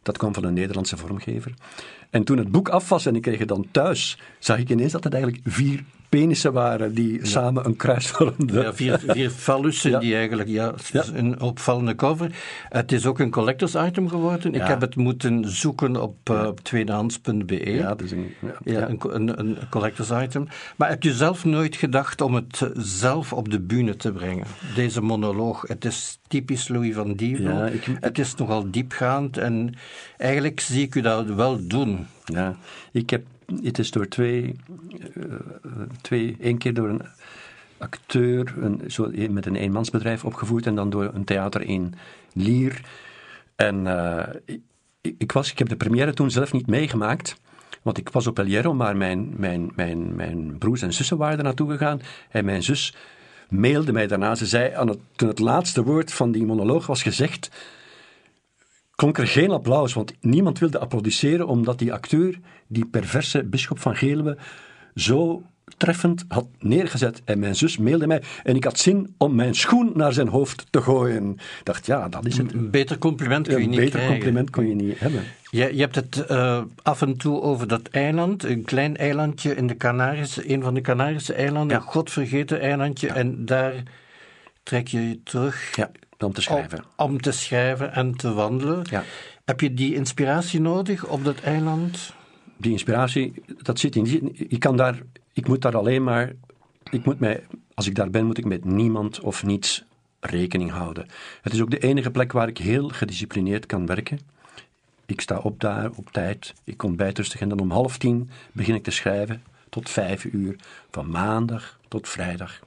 [0.03, 1.53] Dat kwam van een Nederlandse vormgever.
[2.09, 4.91] En toen het boek af was en ik kreeg het dan thuis, zag ik ineens
[4.91, 8.61] dat het eigenlijk vier penissen waren die samen een kruis vormden.
[8.63, 9.99] Ja, vier, vier fallussen Ja.
[9.99, 10.73] die eigenlijk, ja,
[11.13, 12.31] een opvallende cover.
[12.69, 14.53] Het is ook een collectors item geworden.
[14.53, 17.71] Ik heb het moeten zoeken op eh, tweedehands.be.
[17.73, 18.33] Ja, is een...
[18.63, 18.89] Ja.
[18.89, 20.47] Een, een, een collectors item.
[20.75, 24.45] Maar heb je zelf nooit gedacht om het zelf op de bühne te brengen?
[24.75, 25.67] Deze monoloog.
[25.67, 27.45] Het is typisch Louis van Dievel.
[27.57, 29.73] Ja, ik- Het is nogal diepgaand en
[30.17, 32.07] eigenlijk zie ik u dat wel doen.
[32.25, 32.55] Ja,
[32.91, 33.25] ik heb,
[33.63, 34.55] het is door twee,
[35.13, 35.23] eh,
[36.01, 37.01] twee één keer door een
[37.77, 41.93] acteur een, zo, met een eenmansbedrijf opgevoerd en dan door een theater in
[42.33, 42.81] Lier.
[43.55, 44.61] En eh, ik,
[45.17, 47.37] ik, was, ik heb de première toen zelf niet meegemaakt,
[47.81, 51.43] Want ik was op El maar mijn, mijn, mijn, mijn broers en zussen waren er
[51.43, 52.01] naartoe gegaan.
[52.29, 52.95] En mijn zus
[53.49, 54.35] mailde mij daarna.
[54.35, 57.49] Ze zei, aan het, toen het laatste woord van die monoloog was gezegd,
[58.97, 63.95] klonk er geen applaus, want niemand wilde applaudisseren, omdat die acteur, die perverse bisschop van
[63.95, 64.37] Geelwe,
[64.95, 65.43] zo
[65.77, 67.21] treffend had neergezet.
[67.25, 70.65] En mijn zus mailde mij en ik had zin om mijn schoen naar zijn hoofd
[70.69, 71.29] te gooien.
[71.31, 72.53] Ik dacht, ja, dat is het.
[72.53, 74.13] Een beter compliment kun je Een niet beter krijgen.
[74.13, 75.23] compliment kon je niet hebben.
[75.51, 79.67] Je, je hebt het eh, af en toe over dat eiland, een klein eilandje in
[79.67, 81.83] de Canarische, een van de Canarische eilanden, Ja.
[81.83, 83.83] godvergeten eilandje, en daar
[84.63, 86.79] trek je je terug Ja, om te schrijven.
[86.95, 88.85] Om, om te schrijven en te wandelen.
[88.89, 89.03] Ja.
[89.45, 92.13] Heb je die inspiratie nodig op dat eiland?
[92.59, 94.03] die inspiratie, dat zit in.
[94.03, 95.01] die- Ik kan daar,
[95.33, 96.31] ik moet daar alleen maar,
[96.89, 99.83] ik moet mij, als ik daar ben, moet ik met niemand of niets
[100.19, 101.07] rekening houden.
[101.41, 104.19] Het is ook de enige plek waar ik heel gedisciplineerd kan werken.
[105.05, 108.75] Ik sta op daar op tijd, ik kom bijtrustig en dan om half tien begin
[108.75, 110.55] ik te schrijven tot vijf uur,
[110.91, 112.59] van maandag tot vrijdag.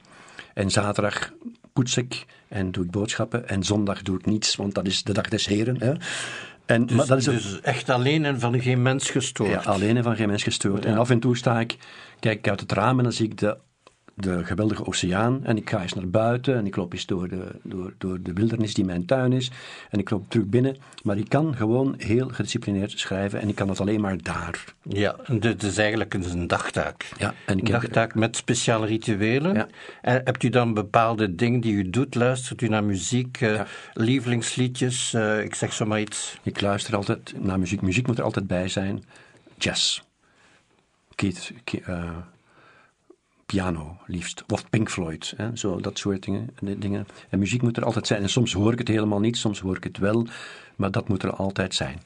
[0.53, 1.31] En zaterdag
[1.73, 5.13] poets ik en doe ik boodschappen en zondag doe ik niets, want dat is de
[5.13, 5.79] dag des heren.
[5.79, 5.93] Hè.
[6.65, 9.49] En, Dus, maar dat is dus echt alleen en van geen mens gestoord.
[9.49, 10.85] ja, alleen en van geen mens gestoord.
[10.85, 11.77] En af en toe sta ik,
[12.19, 13.57] kijk ik uit het raam en dan zie ik de,
[14.13, 15.45] de geweldige oceaan.
[15.45, 18.33] En ik ga eens naar buiten en ik loop eens door de, door, door de
[18.33, 19.51] wildernis die mijn tuin is.
[19.89, 20.77] En ik loop terug binnen.
[21.03, 24.63] Maar ik kan gewoon heel gedisciplineerd schrijven en ik kan dat alleen maar daar.
[24.83, 27.09] Ja, dit is eigenlijk een dagtaak.
[27.17, 29.53] Ja, en ik een heb- dagtaak met speciale rituelen.
[29.53, 29.67] Ja.
[30.01, 32.15] En hebt u dan bepaalde dingen die u doet?
[32.15, 33.61] Luistert u naar muziek, eh,
[33.93, 35.13] lievelingsliedjes?
[35.13, 36.37] eh, ik zeg zomaar iets.
[36.43, 37.81] Ik luister altijd naar muziek.
[37.81, 39.03] Muziek moet er altijd bij zijn.
[39.57, 40.01] Jazz.
[41.15, 42.09] Keith, Ke- eh,
[43.51, 44.43] piano liefst.
[44.47, 45.33] Of Pink Floyd.
[45.37, 45.55] Hè?
[45.55, 47.07] Zo, dat soort dingen, dingen.
[47.29, 48.21] En muziek moet er altijd zijn.
[48.21, 50.27] En soms hoor ik het helemaal niet, soms hoor ik het wel.
[50.75, 52.01] Maar dat moet er altijd zijn.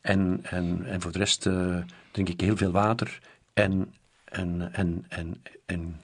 [0.00, 1.76] En, en, en voor de rest eh,
[2.10, 3.18] drink ik heel veel water.
[3.52, 3.92] En,
[4.24, 6.00] en, en, en, en,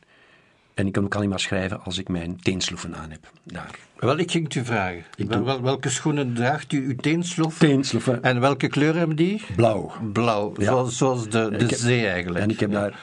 [0.74, 3.30] en ik kan ook alleen maar schrijven als ik mijn teensloeven aan heb.
[3.44, 3.78] Daar.
[3.96, 5.04] Wel, ik ging het u vragen.
[5.16, 6.86] Wel- welke schoenen draagt u?
[6.86, 7.58] Uw teensloef?
[7.58, 8.22] Teensloeven.
[8.22, 9.42] En welke kleur hebben die?
[9.56, 9.92] Blauw.
[10.12, 10.64] Blauw, Ja.
[10.64, 12.44] zoals, zoals de, de zee eigenlijk.
[12.44, 12.80] En ik heb Ja.
[12.80, 13.00] daar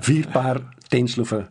[0.00, 1.48] vier paar teensloeven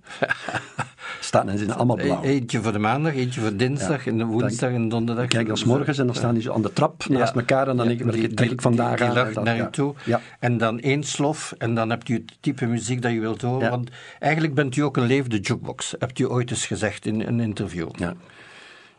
[1.19, 2.23] staan en ze zijn allemaal blauw.
[2.23, 5.27] E- Eentje voor de maandag, eentje voor dinsdag, en woensdag en donderdag.
[5.27, 7.87] Kijk als morgens en dan staan die zo aan de trap naast elkaar en dan
[7.87, 9.33] denk ik, die- trek ik vandaag die?
[9.33, 9.93] Die naar u toe.
[10.39, 13.69] En dan één slof en dan hebt u het type muziek dat u wilt horen.
[13.69, 17.39] Want eigenlijk bent u ook een levende jukebox, hebt u ooit eens gezegd in een
[17.39, 17.89] interview.
[17.95, 18.13] Ja.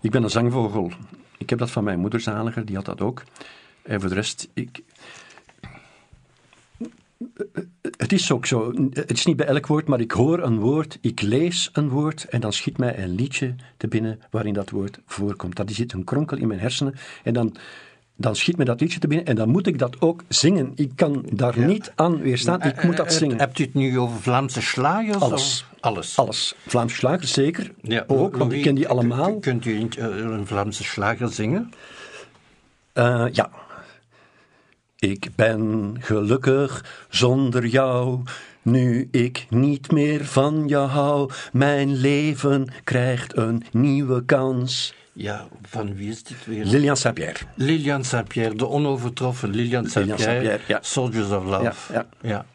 [0.01, 0.93] Ik ben een zangvogel.
[1.39, 3.23] Ik heb dat van mijn moeder zaliger, die had dat ook.
[3.83, 4.83] En voor de rest, ik...
[7.97, 10.99] Het is ook zo, het is niet bij elk woord, maar ik hoor een woord,
[11.01, 14.99] ik lees een woord en dan schiet mij een liedje te binnen waarin dat woord
[15.07, 15.57] voorkomt.
[15.57, 17.57] Dat zit een kronkel in mijn hersenen en dan,
[18.17, 20.73] dan schiet me dat liedje te binnen en dan moet ik dat ook zingen.
[20.75, 23.39] Ik kan daar niet aan weerstaan, ik moet dat Eh, zingen.
[23.39, 25.17] Hebt u het nu over Vlaamse slagers?
[25.23, 25.65] Alles.
[25.71, 26.17] of- Alles.
[26.19, 26.55] Alles.
[26.67, 29.39] Vlaamse slagers zeker, Ja, ook, want ik ken die allemaal.
[29.39, 31.71] Kunt u een, eh, Vlaamse slager zingen?
[32.93, 33.51] Eh, ja.
[34.99, 38.21] Ik ben gelukkig zonder jou,
[38.63, 41.31] nu ik niet meer van jou hou.
[41.53, 44.95] Mijn leven krijgt een nieuwe kans.
[45.13, 46.65] Ja, van wie is dit weer?
[46.65, 47.39] Lilian Saint-Pierre.
[47.55, 50.79] Lilian Saint-Pierre, de onovertroffen Lilian Saint-Pierre, ja.
[50.83, 51.93] Soldiers of Love.
[51.93, 52.47] Ja, ja.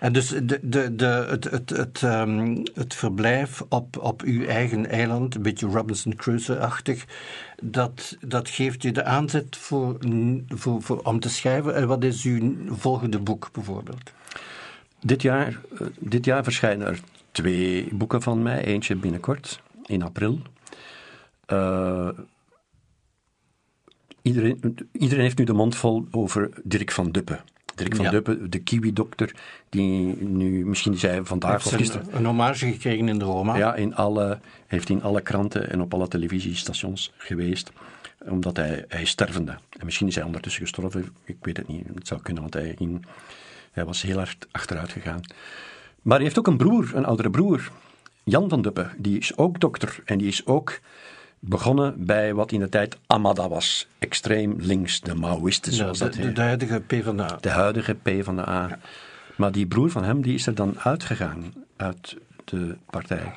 [0.00, 4.86] En dus de, de, de, het, het, het, ehm, het verblijf op, op uw eigen
[4.86, 7.04] eiland, een beetje Robinson Crusoe-achtig,
[7.62, 9.96] dat, dat geeft u de aanzet voor,
[10.48, 11.74] voor, voor, om te schrijven.
[11.74, 14.12] En wat is uw volgende boek bijvoorbeeld?
[15.00, 17.00] Dit jaar, eh, dit jaar verschijnen er
[17.32, 18.64] twee boeken van mij.
[18.64, 20.40] Eentje binnenkort, in april.
[21.46, 22.08] Eh,
[24.22, 27.40] iedereen, iedereen heeft nu de mond vol over Dirk van Duppen.
[27.80, 28.10] Dirk van Ja.
[28.10, 29.34] Duppen, de kiwi-dokter,
[29.68, 32.06] die nu, misschien zei vandaag of gisteren...
[32.10, 33.56] een, een hommage gekregen in de Roma.
[33.56, 37.72] Ja, in alle, heeft in alle kranten en op alle televisiestations geweest,
[38.28, 39.52] omdat hij, hij is stervende.
[39.78, 41.86] En misschien is hij ondertussen gestorven, ik weet het niet.
[41.94, 43.06] Het zou kunnen, want hij, ging,
[43.72, 45.20] hij was heel hard achteruit gegaan.
[46.02, 47.70] Maar hij heeft ook een broer, een oudere broer,
[48.24, 48.90] Jan van Duppen.
[48.96, 50.78] Die is ook dokter en die is ook
[51.40, 53.86] begonnen bij wat in de tijd Amada was.
[53.98, 56.36] Extreem links, de Maoïsten, Ja, zoals de, dat heet.
[56.36, 57.38] de huidige PvdA.
[57.40, 58.78] De huidige P van de A.
[59.36, 63.32] Maar die broer van hem die is er dan uitgegaan uit de partij.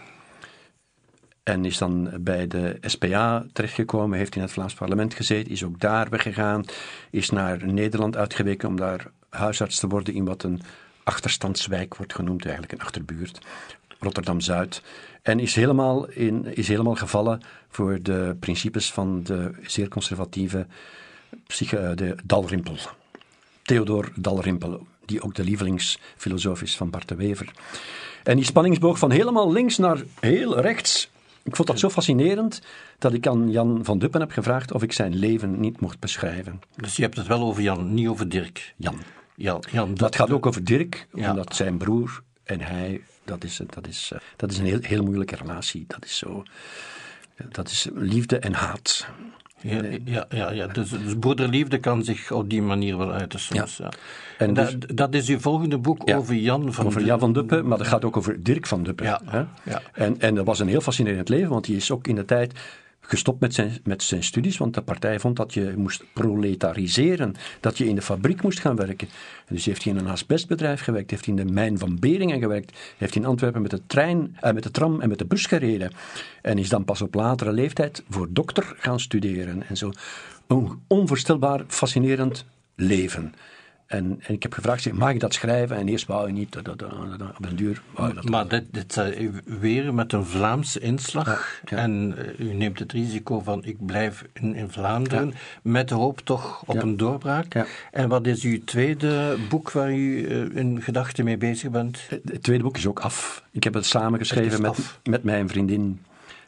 [1.43, 5.79] En is dan bij de SPA terechtgekomen, heeft in het Vlaams parlement gezeten, is ook
[5.79, 6.63] daar weggegaan,
[7.09, 10.61] is naar Nederland uitgeweken om daar huisarts te worden in wat een
[11.03, 13.39] achterstandswijk wordt genoemd, eigenlijk een achterbuurt,
[13.99, 14.81] Rotterdam-Zuid.
[15.23, 20.67] En is helemaal, in, is helemaal gevallen voor de principes van de zeer conservatieve
[21.47, 22.77] psyche, de Dalrimpel.
[23.61, 24.87] Theodor Dalrimpel.
[25.05, 27.51] die ook de lievelingsfilosoof is van Bart de Wever.
[28.23, 31.09] En die spanningsboog van helemaal links naar heel rechts,
[31.43, 32.61] ik vond dat zo fascinerend
[32.99, 36.61] dat ik aan Jan van Duppen heb gevraagd of ik zijn leven niet mocht beschrijven.
[36.75, 38.73] Dus je hebt het wel over Jan, niet over Dirk.
[38.77, 38.95] Jan.
[39.35, 41.29] Jan, Jan Dat gaat ook over Dirk, Ja.
[41.29, 45.03] omdat zijn broer en hij, dat is, dat is, eh, dat is een heel, heel
[45.03, 45.83] moeilijke relatie.
[45.87, 46.43] Dat is zo,
[47.51, 49.07] dat is liefde en haat.
[49.61, 50.67] Ja, ja, ja, ja.
[50.67, 53.77] Dus, dus broederliefde kan zich op die manier wel uiten soms.
[53.77, 53.91] Ja.
[54.37, 56.17] En En dus- dat, dat is uw volgende boek Ja.
[56.17, 59.05] over Jan van Over Jan van Duppen, maar dat gaat ook over Dirk van Duppen.
[59.05, 59.43] Ja, Hè?
[59.63, 59.81] ja.
[59.93, 62.59] En, en dat was een heel fascinerend leven, want hij is ook in de tijd
[63.05, 67.77] gestopt met zijn, met zijn studies, want de partij vond dat je moest proletariseren, dat
[67.77, 69.07] je in de fabriek moest gaan werken.
[69.47, 72.39] En dus heeft hij in een asbestbedrijf gewerkt, heeft hij in de mijn van Beringen
[72.39, 75.45] gewerkt, heeft in Antwerpen met de trein, eh, met de tram en met de bus
[75.45, 75.91] gereden.
[76.41, 79.63] En is dan pas op latere leeftijd voor dokter gaan studeren.
[79.67, 79.91] En zo
[80.47, 83.33] een onvoorstelbaar fascinerend leven.
[83.93, 85.77] En, en ik heb gevraagd, zeg, mag ik dat schrijven?
[85.77, 88.29] En eerst wou je niet, dat, dat, dat, dat, op een duur wou je dat.
[88.29, 91.25] Maar dit, dit eh, weer met een Vlaamse inslag.
[91.65, 91.83] Ja, ja.
[91.83, 95.33] En eh, u neemt het risico van ik blijf in, in Vlaanderen.
[95.61, 97.53] Met de hoop toch op een doorbraak.
[97.53, 97.65] Ja.
[97.91, 101.99] En wat is uw tweede boek waar u eh, in gedachten mee bezig bent?
[102.09, 103.43] Het tweede boek is ook af.
[103.51, 105.99] Ik heb het samen geschreven met, met mijn vriendin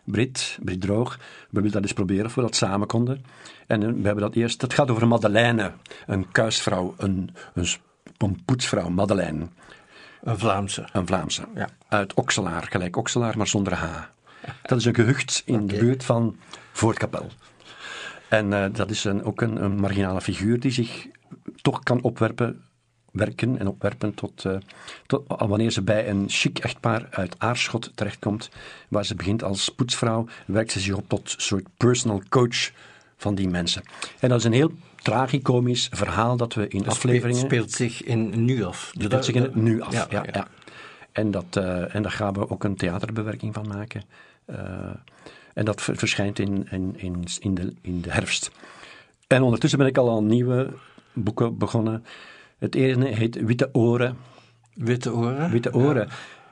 [0.04, 1.18] Brit, Brit Droog.
[1.18, 3.26] We wilden dat eens proberen of we dat samen konden.
[3.68, 4.62] En eh, we hebben dat eerst...
[4.62, 5.72] Het gaat over Madeleine,
[6.06, 7.36] een kuisvrouw, een,
[8.18, 9.48] een, poetsvrouw, Madeleine.
[10.24, 10.88] Een Vlaamse.
[10.94, 11.48] Een Vlaamse.
[11.56, 11.70] Ja.
[11.88, 13.86] Uit Okselaar, gelijk Okselaar, maar zonder H.
[14.62, 16.38] Dat is een gehucht in de buurt van
[16.72, 17.30] Voortkapel.
[18.30, 21.08] En eh, dat is een, ook een, een marginale figuur die zich
[21.62, 22.64] toch kan opwerpen,
[23.12, 24.58] werken en opwerpen tot, eh,
[25.06, 28.50] tot wanneer ze bij een chic echtpaar uit Aarschot terechtkomt,
[28.88, 32.72] waar ze begint als poetsvrouw, werkt ze zich op tot een soort personal coach
[33.18, 33.84] van die mensen.
[34.20, 37.40] En dat is een heel tragicomisch verhaal dat we in Dat afleveringen...
[37.46, 38.92] speelt, speelt zich in nu af.
[38.94, 40.12] Het speelt zich in het nu af.
[40.12, 40.48] Ja, Ja.
[41.12, 44.04] En, dat, eh, en daar gaan we ook een theaterbewerking van maken.
[44.46, 44.58] Eh,
[45.54, 48.52] en dat ver- verschijnt in, in, in, in, de, in de herfst.
[49.28, 50.74] En ondertussen ben ik al aan nieuwe
[51.14, 52.06] boeken begonnen.
[52.58, 54.18] Het ene heet Witte Oren.
[54.74, 55.50] Witte oren.
[55.52, 56.08] Witte Oren.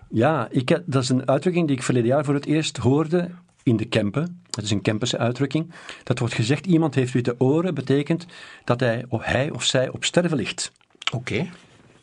[0.10, 3.30] Ja, ik, dat is een uitdrukking die ik verleden jaar voor het eerst hoorde
[3.63, 4.41] in de Kempen.
[4.49, 5.71] Dat is een Kempense uitdrukking.
[6.04, 8.26] Dat wordt gezegd, iemand heeft witte oren, betekent
[8.63, 10.71] dat hij of, hij of zij op sterven ligt.
[11.13, 11.47] Oké.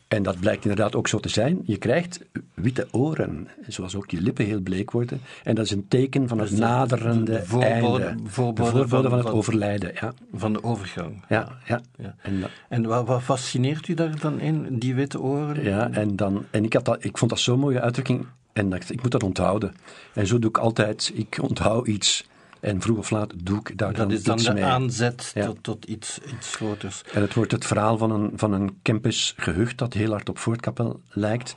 [0.07, 1.59] En dat blijkt inderdaad ook zo te zijn.
[1.63, 5.21] Je krijgt witte oren, zoals ook je lippen heel bleek worden.
[5.43, 8.23] En dat is een teken van het Dus de- naderende de voorbode- einde.
[8.29, 10.13] voorbode de voorbode van- van, het overlijden, ja.
[10.33, 11.23] Van de overgang.
[11.29, 11.81] Ja, ja.
[11.97, 12.15] Ja.
[12.21, 15.63] En, En wat, wat fascineert u daar dan in, die witte oren?
[15.63, 18.25] ja, en, dan, en ik, had dat, ik vond dat zo'n mooie uitdrukking.
[18.61, 19.75] En dacht, ik moet dat onthouden.
[20.13, 22.29] En zo doe ik altijd, ik onthoud iets.
[22.59, 24.63] En vroeg of laat doe ik daar Dat dan is dan iets de mee.
[24.63, 25.45] aanzet Ja.
[25.45, 27.03] tot, tot iets, iets groters.
[27.13, 28.79] En het wordt het verhaal van een, van een
[29.77, 31.55] dat heel hard op Voortkapel lijkt,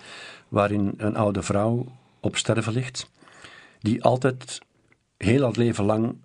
[0.48, 3.10] waarin een oude vrouw op sterven ligt,
[3.80, 4.58] die altijd
[5.16, 6.16] heel haar leven lang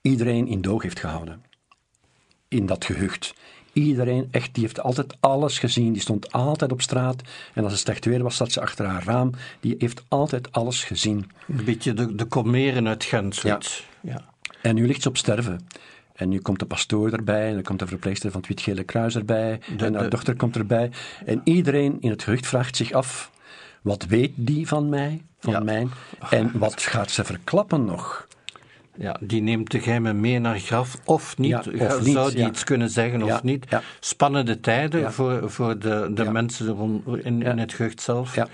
[0.00, 1.44] iedereen in doog heeft gehouden.
[2.48, 3.34] In dat gehucht.
[3.72, 5.92] Iedereen, echt, die heeft altijd alles gezien.
[5.92, 7.22] Die stond altijd op straat.
[7.54, 9.30] En als het slecht weer was, zat ze achter haar raam.
[9.60, 11.30] Die heeft altijd alles gezien.
[11.48, 13.34] Een beetje de, de komeren uit Gent.
[13.34, 13.86] zoiets.
[14.00, 14.24] Ja.
[14.62, 15.66] En nu ligt ze op sterven.
[16.14, 19.14] En nu komt de pastoor erbij, en dan komt de verpleegster van het Wit-Gele Kruis
[19.16, 20.90] erbij, De- en haar de- dochter komt erbij.
[21.26, 23.30] En iedereen in het gehucht vraagt zich af,
[23.82, 25.60] wat weet die van mij, van Ja.
[25.60, 25.86] mij,
[26.30, 28.26] en wat gaat ze verklappen nog?
[28.96, 31.50] Ja, die neemt de geheimen mee naar graf of niet.
[31.50, 31.64] Ja, of
[32.02, 32.46] Zou niet, die ja.
[32.48, 33.66] iets kunnen zeggen of niet?
[34.00, 38.34] Spannende tijden voor, voor de, de mensen in, in het gehucht zelf.
[38.34, 38.46] Ja.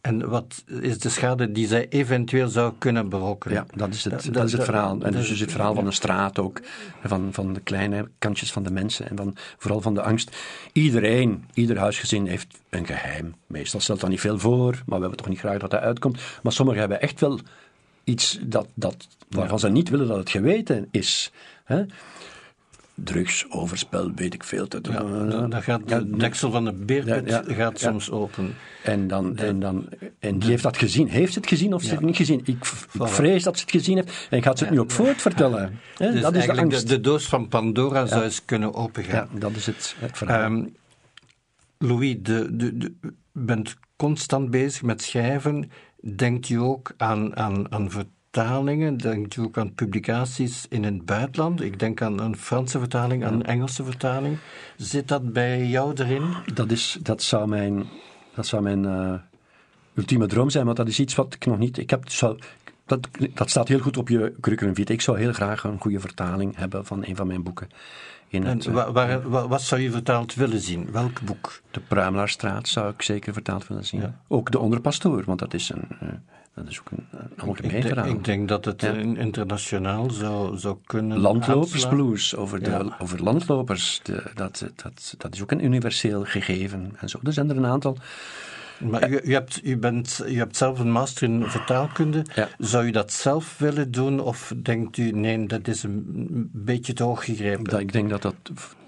[0.00, 3.56] En wat is de schade die zij eventueel zou kunnen berokkenen?
[3.56, 5.00] Ja, dat is het, Dat- dat, is het verhaal.
[5.00, 6.60] En dus is- is het verhaal van de straat ook,
[7.04, 10.36] van, van de kleine kantjes van de mensen en van, vooral van de angst.
[10.72, 13.34] Iedereen, ieder huisgezin heeft een geheim.
[13.46, 16.20] Meestal stelt dat niet veel voor, maar we hebben toch niet graag dat dat uitkomt.
[16.42, 17.38] Maar sommigen hebben echt wel
[18.10, 21.32] iets dat, dat, waarvan ze niet willen dat het geweten is.
[21.64, 21.84] Hè?
[22.94, 24.68] Drugs, overspel, weet ik veel.
[24.68, 25.02] te Ja,
[25.46, 28.54] dan, gaat de deksel van de beerput Ja, ja, gaat soms open.
[28.82, 31.08] En, dan, en, dan, en die heeft dat gezien.
[31.08, 32.38] Heeft ze het gezien of ze het niet gezien?
[32.38, 35.78] Ik, ik vrees dat ze het gezien heeft en gaat ze het nu ook voortvertellen.
[35.96, 36.12] Hè?
[36.12, 36.88] Dus dat is de eigenlijk angst.
[36.88, 39.28] de, de doos van Pandora zou eens kunnen opengaan.
[39.32, 40.42] Ja, dat is het, het verhaal.
[40.42, 40.64] Ehm,
[41.78, 42.16] Louis,
[42.58, 42.96] u
[43.32, 45.70] bent constant bezig met schrijven.
[46.02, 48.96] Denkt u ook aan, aan, aan vertalingen?
[48.96, 51.62] Denkt u ook aan publicaties in het buitenland?
[51.62, 54.38] Ik denk aan een Franse vertaling, aan een Engelse vertaling.
[54.76, 56.34] Zit dat bij jou erin?
[56.54, 57.86] dat, is, dat zou mijn,
[58.34, 59.14] dat zou mijn eh,
[59.94, 61.78] ultieme droom zijn, want dat is iets wat ik nog niet...
[61.78, 62.38] Ik heb, zou,
[62.86, 64.94] dat, dat staat heel goed op je curriculum vitae.
[64.94, 67.68] Ik zou heel graag een goede vertaling hebben van een van mijn boeken.
[68.32, 68.92] In het, en waar,
[69.28, 70.92] waar, wat zou je vertaald willen zien?
[70.92, 71.60] Welk boek?
[71.70, 74.00] De Pruimelaarstraat zou ik zeker vertaald willen zien.
[74.00, 74.20] Ja.
[74.28, 75.88] Ook De Onderpastoor, want dat is een...
[76.02, 76.08] Uh,
[76.54, 78.08] dat is ook een, een algemeen verhaal.
[78.08, 78.92] Ik denk dat het ja.
[78.92, 81.18] internationaal zou, zou kunnen.
[81.18, 82.96] Landlopersblues over, de, ja.
[82.98, 87.18] over landlopers, de, dat, dat, dat is ook een universeel gegeven en zo.
[87.22, 87.96] Er zijn er een aantal.
[88.80, 92.24] Maar u, u, hebt, u, bent, u hebt zelf een master in vertaalkunde.
[92.34, 92.48] Ja.
[92.58, 97.02] Zou u dat zelf willen doen of denkt u, nee, dat is een beetje te
[97.02, 97.64] hoog gegrepen?
[97.64, 98.34] Dat, ik denk dat dat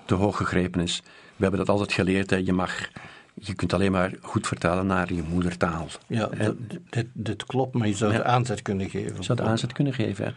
[0.04, 1.02] te hoog gegrepen is.
[1.36, 2.36] We hebben dat altijd geleerd, hè.
[2.36, 2.88] je mag
[3.34, 5.86] je kunt alleen maar goed vertalen naar je moedertaal.
[6.06, 6.30] Ja,
[6.90, 9.16] dit, dit, klopt, maar je zou de aanzet kunnen geven.
[9.16, 10.34] Je zou de aanzet kunnen geven.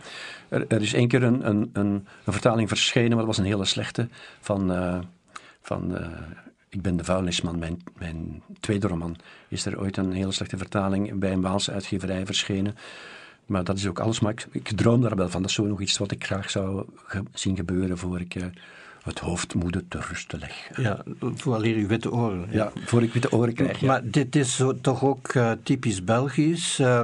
[0.49, 3.45] Er, er, is één keer een, een, een, een, vertaling verschenen, maar dat was een
[3.45, 4.08] hele slechte,
[4.39, 4.99] van, uh,
[5.62, 6.08] van uh,
[6.76, 9.15] Ik ben de vuilnisman, mijn, mijn tweede roman.
[9.47, 12.76] Is er ooit een hele slechte vertaling bij een Waalse uitgeverij verschenen.
[13.45, 14.19] Maar dat is ook alles.
[14.19, 15.41] Maar ik, ik droom daar wel van.
[15.41, 18.36] Dat is zo nog iets wat ik graag zou ge zien gebeuren voor ik...
[18.36, 18.43] Uh,
[19.03, 20.69] het hoofd moede te rusten leg.
[20.76, 22.47] Ja, vooraleer je witte oren.
[22.51, 23.82] Ja, voor ik witte oren krijg.
[23.82, 26.80] Maar dit is zo, toch ook uh, typisch Belgisch.
[26.80, 27.01] Uh,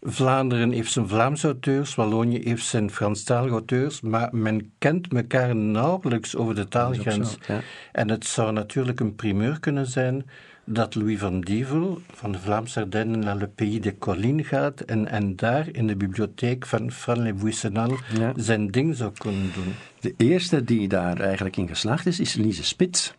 [0.00, 6.36] Vlaanderen heeft zijn Vlaamse auteurs, Wallonië heeft zijn Franstalige auteurs, maar men kent elkaar nauwelijks
[6.36, 7.30] over de taalgrens.
[7.30, 7.60] Zo, ja.
[7.92, 10.24] En het zou natuurlijk een primeur kunnen zijn
[10.64, 15.08] dat Louis van Dievel van de Vlaamse Ardennen naar Le Pays de Collines gaat en,
[15.08, 18.32] en daar in de bibliotheek van Fran Le Buissenal ja.
[18.36, 19.74] zijn ding zou kunnen doen.
[20.00, 23.14] De eerste die daar eigenlijk in geslaagd is, is Lise Spits.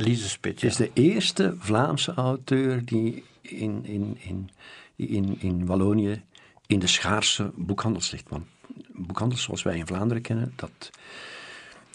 [0.00, 0.52] Lise ja.
[0.68, 4.50] is de eerste Vlaamse auteur die in, in, in,
[4.96, 6.22] in, in Wallonië
[6.66, 8.28] in de schaarse boekhandels ligt.
[8.28, 8.44] Want
[8.92, 10.90] boekhandels zoals wij in Vlaanderen kennen, dat...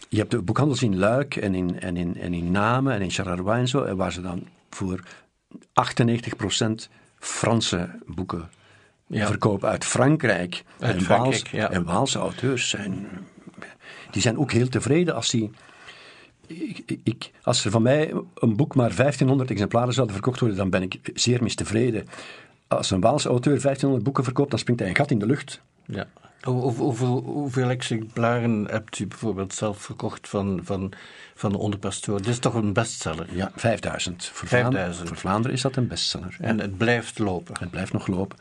[0.09, 3.11] Je hebt de boekhandels in Luik en in, en in, en in Namen en in
[3.11, 5.03] Charleroi en zo, waar ze dan voor
[5.57, 6.89] 98%
[7.19, 8.49] Franse boeken
[9.07, 9.27] ja.
[9.27, 10.63] verkopen uit Frankrijk.
[10.79, 11.71] Uit en, Frankrijk Waals, ja.
[11.71, 13.07] en Waalse auteurs zijn,
[14.11, 15.51] die zijn ook heel tevreden als die.
[16.47, 20.69] Ik, ik, als er van mij een boek maar 1500 exemplaren zouden verkocht worden, dan
[20.69, 22.07] ben ik zeer mistevreden.
[22.67, 25.61] Als een Waalse auteur 1500 boeken verkoopt, dan springt hij een gat in de lucht.
[25.85, 26.07] Ja.
[26.41, 30.91] Hoeveel, hoeveel exemplaren hebt u bijvoorbeeld zelf verkocht van, van,
[31.35, 32.17] van de onderpastoor?
[32.17, 33.27] Dit is toch een bestseller?
[33.31, 34.25] Ja, 5000.
[34.25, 34.73] Voor, 5000.
[34.73, 36.35] Vlaanderen, voor Vlaanderen is dat een bestseller.
[36.39, 37.55] En het blijft lopen?
[37.59, 38.37] Het blijft nog lopen.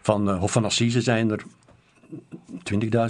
[0.00, 1.42] Van uh, Hof van Assise zijn er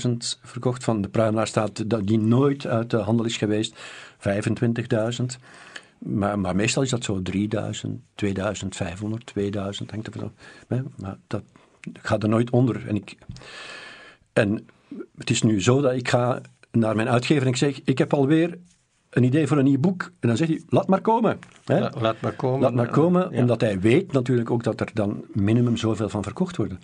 [0.07, 0.85] 20.000 verkocht.
[0.85, 3.79] Van de Pruimelaar staat die nooit uit de handel is geweest,
[4.19, 5.25] 25.000.
[5.99, 10.31] Maar, meestal is dat zo 3000, 2500, 2000, hangt er.
[10.97, 11.43] Maar dat
[11.93, 12.89] gaat er nooit onder.
[12.89, 13.17] En ik,
[14.33, 14.67] en
[15.17, 16.41] het is nu zo dat ik ga
[16.71, 18.59] naar mijn uitgever en ik zeg, ik heb alweer
[19.11, 20.03] een idee voor een nieuw boek.
[20.21, 21.39] En dan zegt hij, laat maar komen.
[21.65, 21.81] Hè?
[21.81, 22.61] La, laat maar komen.
[22.61, 23.41] Laat maar komen, ja.
[23.41, 26.81] omdat hij weet natuurlijk ook dat er dan minimum zoveel van verkocht worden.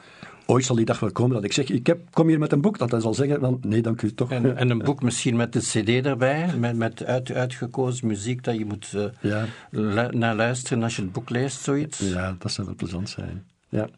[0.47, 2.61] Ooit zal die dag wel komen dat ik zeg, ik heb, kom hier met een
[2.61, 4.31] boek, dat hij zal zeggen, dan, nee, dank u toch.
[4.31, 8.57] En, en een boek misschien met de cd erbij, met, met uit, uitgekozen muziek dat
[8.57, 9.45] je moet uh, ja.
[9.70, 11.99] lu naar luisteren als je het boek leest, zoiets.
[11.99, 13.45] Ja, dat zou wel plezant zijn.
[13.68, 13.89] Ja.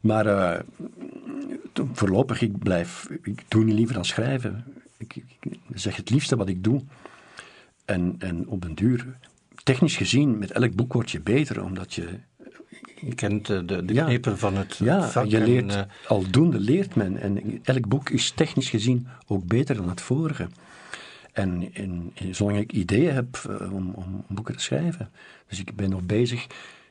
[0.00, 0.58] Maar uh,
[1.92, 4.64] voorlopig, ik blijf, ik doe niet liever dan schrijven.
[4.98, 6.82] Ik, ik, zeg het liefste wat ik doe.
[7.90, 9.06] En, en op een duur,
[9.62, 12.08] technisch gezien, met elk boek word je beter, omdat je...
[13.00, 15.26] Je kent de, de, de ja, knepen van het ja, vak.
[15.26, 17.16] je leert, en, uh, aldoende leert men.
[17.16, 20.48] En elk boek is technisch gezien ook beter dan het vorige.
[21.32, 25.10] En, en, en zolang ik ideeën heb uh, om, om boeken te schrijven.
[25.48, 26.46] Dus ik ben nog bezig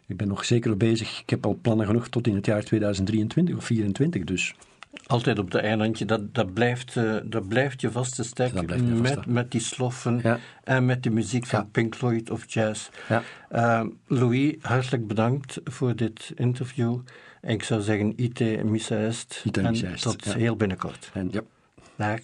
[0.10, 1.22] ik ben nog zeker bezig.
[1.22, 4.24] Ik heb al plannen genoeg tot in het jaar 2023 of 2024.
[4.24, 4.56] Dus.
[5.06, 9.26] Altijd op de eilandje, dat, dat, blijft, uh, dat blijft je vaste stek vast, met,
[9.26, 10.40] met die sloffen ja.
[10.64, 11.68] en met de muziek van Ja.
[11.72, 12.90] Pink Floyd of jazz.
[13.10, 13.24] Ja.
[13.52, 17.00] Uh, Louis, hartelijk bedankt voor dit interview.
[17.42, 19.44] En ik zou zeggen, ite missa est.
[19.52, 21.10] En tot heel binnenkort.
[21.14, 21.42] En ja.
[21.96, 22.20] Dag.